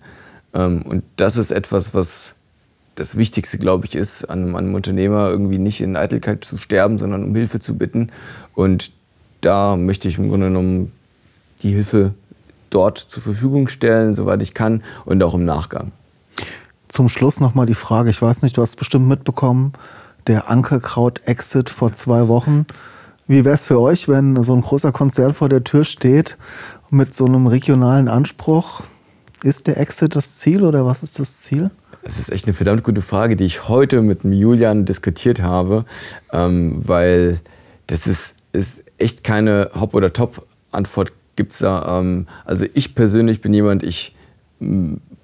Ähm, 0.53 0.81
und 0.83 1.03
das 1.15 1.37
ist 1.37 1.51
etwas, 1.51 1.93
was 1.93 2.35
das 2.95 3.15
Wichtigste, 3.15 3.57
glaube 3.57 3.85
ich, 3.85 3.95
ist, 3.95 4.25
an 4.25 4.55
einem 4.55 4.73
Unternehmer 4.73 5.29
irgendwie 5.29 5.59
nicht 5.59 5.81
in 5.81 5.95
Eitelkeit 5.95 6.43
zu 6.43 6.57
sterben, 6.57 6.97
sondern 6.97 7.23
um 7.23 7.35
Hilfe 7.35 7.59
zu 7.59 7.77
bitten. 7.77 8.11
Und 8.55 8.91
da 9.41 9.77
möchte 9.77 10.07
ich 10.07 10.17
im 10.17 10.29
Grunde 10.29 10.47
genommen 10.47 10.91
die 11.61 11.71
Hilfe 11.71 12.13
dort 12.69 12.97
zur 12.97 13.23
Verfügung 13.23 13.67
stellen, 13.67 14.15
soweit 14.15 14.41
ich 14.41 14.53
kann 14.53 14.83
und 15.05 15.21
auch 15.23 15.35
im 15.35 15.45
Nachgang. 15.45 15.91
Zum 16.87 17.07
Schluss 17.07 17.39
nochmal 17.39 17.65
die 17.65 17.75
Frage, 17.75 18.09
ich 18.09 18.21
weiß 18.21 18.41
nicht, 18.41 18.57
du 18.57 18.61
hast 18.61 18.77
bestimmt 18.77 19.07
mitbekommen, 19.07 19.73
der 20.25 20.49
Ankerkraut-Exit 20.49 21.69
vor 21.69 21.93
zwei 21.93 22.27
Wochen. 22.27 22.65
Wie 23.27 23.43
wäre 23.43 23.55
es 23.55 23.67
für 23.67 23.79
euch, 23.79 24.07
wenn 24.07 24.41
so 24.43 24.53
ein 24.53 24.61
großer 24.61 24.91
Konzern 24.91 25.33
vor 25.33 25.49
der 25.49 25.63
Tür 25.63 25.83
steht 25.83 26.37
mit 26.89 27.13
so 27.13 27.25
einem 27.25 27.47
regionalen 27.47 28.07
Anspruch? 28.07 28.83
Ist 29.43 29.67
der 29.67 29.77
Exit 29.77 30.15
das 30.15 30.37
Ziel 30.37 30.63
oder 30.63 30.85
was 30.85 31.03
ist 31.03 31.19
das 31.19 31.41
Ziel? 31.41 31.69
Das 32.03 32.19
ist 32.19 32.31
echt 32.31 32.45
eine 32.45 32.53
verdammt 32.53 32.83
gute 32.83 33.01
Frage, 33.01 33.35
die 33.35 33.43
ich 33.43 33.67
heute 33.67 34.01
mit 34.01 34.23
dem 34.23 34.31
Julian 34.31 34.85
diskutiert 34.85 35.41
habe, 35.41 35.85
ähm, 36.31 36.81
weil 36.87 37.41
das 37.87 38.07
ist, 38.07 38.35
ist 38.53 38.85
echt 38.97 39.25
keine 39.25 39.71
Hop- 39.77 39.93
oder 39.93 40.13
Top-Antwort 40.13 41.11
gibt 41.35 41.51
es 41.51 41.59
da. 41.59 41.99
Ähm, 41.99 42.27
also 42.45 42.65
ich 42.73 42.95
persönlich 42.95 43.41
bin 43.41 43.53
jemand, 43.53 43.83
ich 43.83 44.15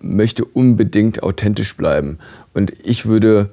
möchte 0.01 0.43
unbedingt 0.45 1.23
authentisch 1.23 1.75
bleiben 1.77 2.19
und 2.53 2.73
ich 2.83 3.05
würde 3.05 3.49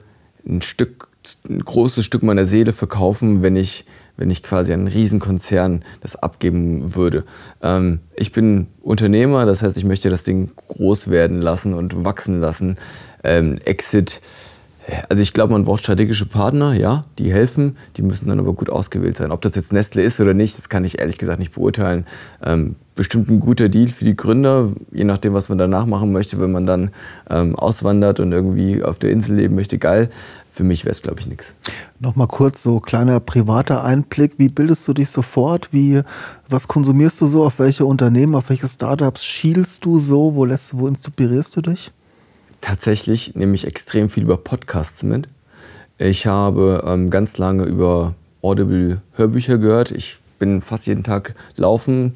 ein 0.46 0.60
Stück, 0.60 1.08
ein 1.48 1.60
großes 1.60 2.04
Stück 2.04 2.22
meiner 2.22 2.46
Seele 2.46 2.72
verkaufen, 2.72 3.42
wenn 3.42 3.56
ich 3.56 3.84
wenn 4.20 4.30
ich 4.30 4.42
quasi 4.42 4.74
einen 4.74 4.86
Riesenkonzern 4.86 5.82
das 6.02 6.14
abgeben 6.14 6.94
würde. 6.94 7.24
Ähm, 7.62 8.00
ich 8.14 8.32
bin 8.32 8.66
Unternehmer, 8.82 9.46
das 9.46 9.62
heißt, 9.62 9.78
ich 9.78 9.84
möchte 9.84 10.10
das 10.10 10.24
Ding 10.24 10.50
groß 10.54 11.08
werden 11.08 11.40
lassen 11.40 11.72
und 11.72 12.04
wachsen 12.04 12.38
lassen. 12.38 12.76
Ähm, 13.24 13.56
Exit, 13.64 14.20
also 15.08 15.22
ich 15.22 15.32
glaube, 15.32 15.52
man 15.52 15.64
braucht 15.64 15.80
strategische 15.80 16.26
Partner, 16.26 16.74
ja, 16.74 17.04
die 17.18 17.32
helfen, 17.32 17.76
die 17.96 18.02
müssen 18.02 18.28
dann 18.28 18.40
aber 18.40 18.52
gut 18.52 18.70
ausgewählt 18.70 19.16
sein. 19.16 19.32
Ob 19.32 19.40
das 19.42 19.54
jetzt 19.54 19.72
Nestle 19.72 20.02
ist 20.02 20.20
oder 20.20 20.34
nicht, 20.34 20.58
das 20.58 20.68
kann 20.68 20.84
ich 20.84 21.00
ehrlich 21.00 21.18
gesagt 21.18 21.38
nicht 21.38 21.54
beurteilen. 21.54 22.06
Ähm, 22.44 22.76
bestimmt 22.94 23.30
ein 23.30 23.40
guter 23.40 23.68
Deal 23.68 23.88
für 23.88 24.04
die 24.04 24.16
Gründer, 24.16 24.70
je 24.92 25.04
nachdem, 25.04 25.32
was 25.32 25.48
man 25.48 25.58
danach 25.58 25.86
machen 25.86 26.12
möchte, 26.12 26.40
wenn 26.40 26.52
man 26.52 26.66
dann 26.66 26.90
ähm, 27.30 27.56
auswandert 27.56 28.20
und 28.20 28.32
irgendwie 28.32 28.82
auf 28.82 28.98
der 28.98 29.10
Insel 29.10 29.36
leben 29.36 29.54
möchte, 29.54 29.78
geil. 29.78 30.10
Für 30.52 30.64
mich 30.64 30.84
wäre 30.84 30.92
es, 30.92 31.02
glaube 31.02 31.20
ich, 31.20 31.26
nichts. 31.26 31.54
Nochmal 32.00 32.26
kurz 32.26 32.62
so 32.62 32.80
kleiner 32.80 33.20
privater 33.20 33.84
Einblick. 33.84 34.38
Wie 34.38 34.48
bildest 34.48 34.86
du 34.88 34.92
dich 34.92 35.10
sofort? 35.10 35.72
Wie, 35.72 36.02
was 36.48 36.66
konsumierst 36.66 37.20
du 37.20 37.26
so? 37.26 37.44
Auf 37.44 37.58
welche 37.60 37.84
Unternehmen, 37.84 38.34
auf 38.34 38.50
welche 38.50 38.66
Startups 38.66 39.24
schielst 39.24 39.84
du 39.84 39.98
so? 39.98 40.34
Wo, 40.34 40.44
lässt, 40.44 40.76
wo 40.76 40.88
inspirierst 40.88 41.56
du 41.56 41.60
dich? 41.62 41.92
Tatsächlich 42.60 43.34
nehme 43.36 43.54
ich 43.54 43.66
extrem 43.66 44.10
viel 44.10 44.24
über 44.24 44.36
Podcasts 44.36 45.02
mit. 45.02 45.28
Ich 45.98 46.26
habe 46.26 46.82
ähm, 46.86 47.10
ganz 47.10 47.38
lange 47.38 47.64
über 47.64 48.14
Audible 48.42 49.00
Hörbücher 49.12 49.58
gehört. 49.58 49.90
Ich 49.92 50.18
bin 50.38 50.62
fast 50.62 50.86
jeden 50.86 51.04
Tag 51.04 51.34
laufen, 51.56 52.14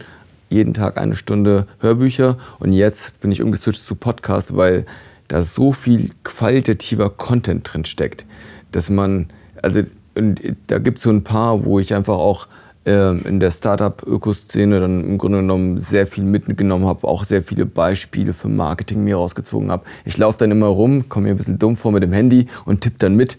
jeden 0.48 0.74
Tag 0.74 0.98
eine 0.98 1.16
Stunde 1.16 1.66
Hörbücher 1.80 2.38
und 2.58 2.72
jetzt 2.72 3.20
bin 3.20 3.30
ich 3.30 3.42
umgeswitcht 3.42 3.82
zu 3.82 3.94
Podcasts, 3.94 4.56
weil 4.56 4.86
da 5.28 5.42
so 5.42 5.72
viel 5.72 6.10
qualitativer 6.22 7.10
Content 7.10 7.72
drin 7.72 7.84
steckt, 7.84 8.24
dass 8.72 8.90
man, 8.90 9.28
also 9.62 9.82
und 10.16 10.40
da 10.68 10.78
gibt 10.78 10.98
es 10.98 11.04
so 11.04 11.10
ein 11.10 11.24
paar, 11.24 11.64
wo 11.64 11.80
ich 11.80 11.94
einfach 11.94 12.14
auch 12.14 12.46
äh, 12.84 13.16
in 13.26 13.40
der 13.40 13.50
Startup-Ökoszene 13.50 14.80
dann 14.80 15.04
im 15.04 15.18
Grunde 15.18 15.38
genommen 15.38 15.80
sehr 15.80 16.06
viel 16.06 16.24
mitgenommen 16.24 16.86
habe, 16.86 17.06
auch 17.06 17.24
sehr 17.24 17.42
viele 17.42 17.66
Beispiele 17.66 18.32
für 18.32 18.48
Marketing 18.48 19.02
mir 19.04 19.16
rausgezogen 19.16 19.70
habe. 19.70 19.84
Ich 20.04 20.16
laufe 20.16 20.38
dann 20.38 20.50
immer 20.50 20.66
rum, 20.66 21.08
komme 21.08 21.26
mir 21.26 21.34
ein 21.34 21.36
bisschen 21.36 21.58
dumm 21.58 21.76
vor 21.76 21.92
mit 21.92 22.02
dem 22.02 22.12
Handy 22.12 22.46
und 22.64 22.82
tippe 22.82 22.96
dann 22.98 23.16
mit 23.16 23.38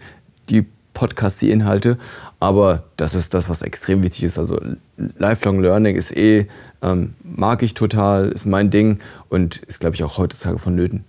die 0.50 0.66
Podcasts, 0.94 1.40
die 1.40 1.52
Inhalte. 1.52 1.98
Aber 2.40 2.84
das 2.98 3.16
ist 3.16 3.34
das, 3.34 3.50
was 3.50 3.62
extrem 3.62 4.04
wichtig 4.04 4.24
ist. 4.24 4.38
Also 4.38 4.60
Lifelong 4.98 5.62
Learning 5.62 5.96
ist 5.96 6.16
eh, 6.16 6.48
ähm, 6.82 7.14
mag 7.24 7.64
ich 7.64 7.74
total, 7.74 8.30
ist 8.30 8.46
mein 8.46 8.70
Ding 8.70 9.00
und 9.30 9.58
ist, 9.58 9.80
glaube 9.80 9.96
ich, 9.96 10.04
auch 10.04 10.18
heutzutage 10.18 10.58
vonnöten. 10.58 11.06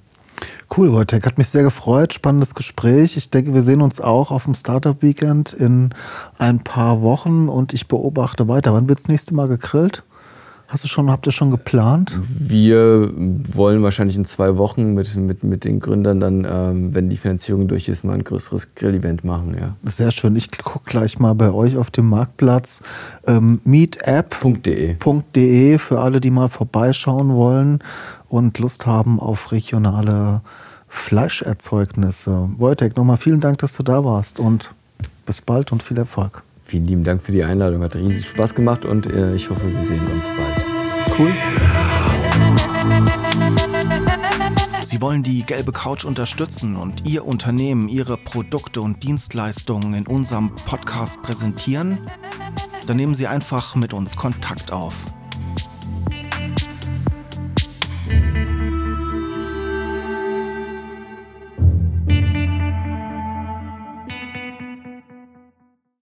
Cool, 0.77 0.93
Wojtek. 0.93 1.27
Hat 1.27 1.39
mich 1.39 1.49
sehr 1.49 1.63
gefreut. 1.63 2.13
Spannendes 2.13 2.55
Gespräch. 2.55 3.17
Ich 3.17 3.31
denke, 3.31 3.55
wir 3.55 3.63
sehen 3.63 3.81
uns 3.81 4.01
auch 4.01 4.31
auf 4.31 4.45
dem 4.45 4.55
Startup 4.55 5.01
Weekend 5.03 5.53
in 5.53 5.91
ein 6.39 6.61
paar 6.61 7.03
Wochen 7.03 7.49
und 7.49 7.73
ich 7.73 7.89
beobachte 7.89 8.49
weiter. 8.49 8.75
Wann 8.75 8.89
wird 8.89 8.99
das 8.99 9.09
nächste 9.09 9.35
Mal 9.35 9.49
gegrillt? 9.49 10.03
Hast 10.69 10.83
du 10.83 10.89
schon, 10.89 11.11
habt 11.13 11.27
ihr 11.27 11.33
schon 11.33 11.53
geplant? 11.53 12.19
Wir 12.21 13.13
wollen 13.15 13.85
wahrscheinlich 13.85 14.17
in 14.17 14.25
zwei 14.25 14.57
Wochen 14.57 14.95
mit, 14.95 15.15
mit, 15.15 15.45
mit 15.45 15.65
den 15.65 15.79
Gründern 15.79 16.19
dann, 16.19 16.45
ähm, 16.45 16.93
wenn 16.93 17.09
die 17.09 17.17
Finanzierung 17.17 17.69
durch 17.69 17.89
ist, 17.89 18.03
mal 18.03 18.15
ein 18.15 18.25
größeres 18.25 18.75
Grill-Event 18.75 19.23
machen. 19.23 19.57
Ja. 19.59 19.77
Sehr 19.89 20.11
schön. 20.11 20.35
Ich 20.35 20.51
gucke 20.51 20.91
gleich 20.91 21.21
mal 21.21 21.35
bei 21.35 21.53
euch 21.53 21.77
auf 21.77 21.93
dem 21.93 22.09
Marktplatz. 22.09 22.83
Ähm, 23.29 23.61
meetup.de 23.63 24.99
für 25.79 26.01
alle, 26.01 26.21
die 26.21 26.33
mal 26.33 26.49
vorbeischauen 26.49 27.33
wollen 27.35 27.79
und 28.29 28.59
Lust 28.59 28.87
haben 28.87 29.21
auf 29.21 29.53
regionale 29.53 30.41
Fleischerzeugnisse. 30.89 32.49
Wojtek, 32.57 32.97
nochmal 32.97 33.17
vielen 33.17 33.41
Dank, 33.41 33.59
dass 33.59 33.77
du 33.77 33.83
da 33.83 34.05
warst 34.05 34.41
und 34.41 34.75
bis 35.25 35.43
bald 35.43 35.73
und 35.73 35.83
viel 35.83 35.99
Erfolg. 35.99 36.43
Vielen 36.65 36.87
lieben 36.87 37.05
Dank 37.05 37.23
für 37.23 37.33
die 37.33 37.45
Einladung. 37.45 37.83
Hat 37.83 37.95
riesig 37.95 38.29
Spaß 38.29 38.55
gemacht 38.55 38.85
und 38.85 39.07
äh, 39.07 39.35
ich 39.35 39.51
hoffe, 39.51 39.73
wir 39.73 39.85
sehen 39.85 40.07
uns 40.07 40.27
bald. 40.27 41.19
Cool. 41.19 41.33
Sie 44.85 45.01
wollen 45.01 45.23
die 45.23 45.43
gelbe 45.45 45.73
Couch 45.73 46.05
unterstützen 46.05 46.77
und 46.77 47.07
Ihr 47.09 47.27
Unternehmen, 47.27 47.89
Ihre 47.89 48.17
Produkte 48.17 48.81
und 48.81 49.03
Dienstleistungen 49.03 49.95
in 49.95 50.07
unserem 50.07 50.55
Podcast 50.55 51.23
präsentieren? 51.23 52.09
Dann 52.87 52.97
nehmen 52.97 53.15
Sie 53.15 53.27
einfach 53.27 53.75
mit 53.75 53.93
uns 53.93 54.17
Kontakt 54.17 54.73
auf 54.73 54.95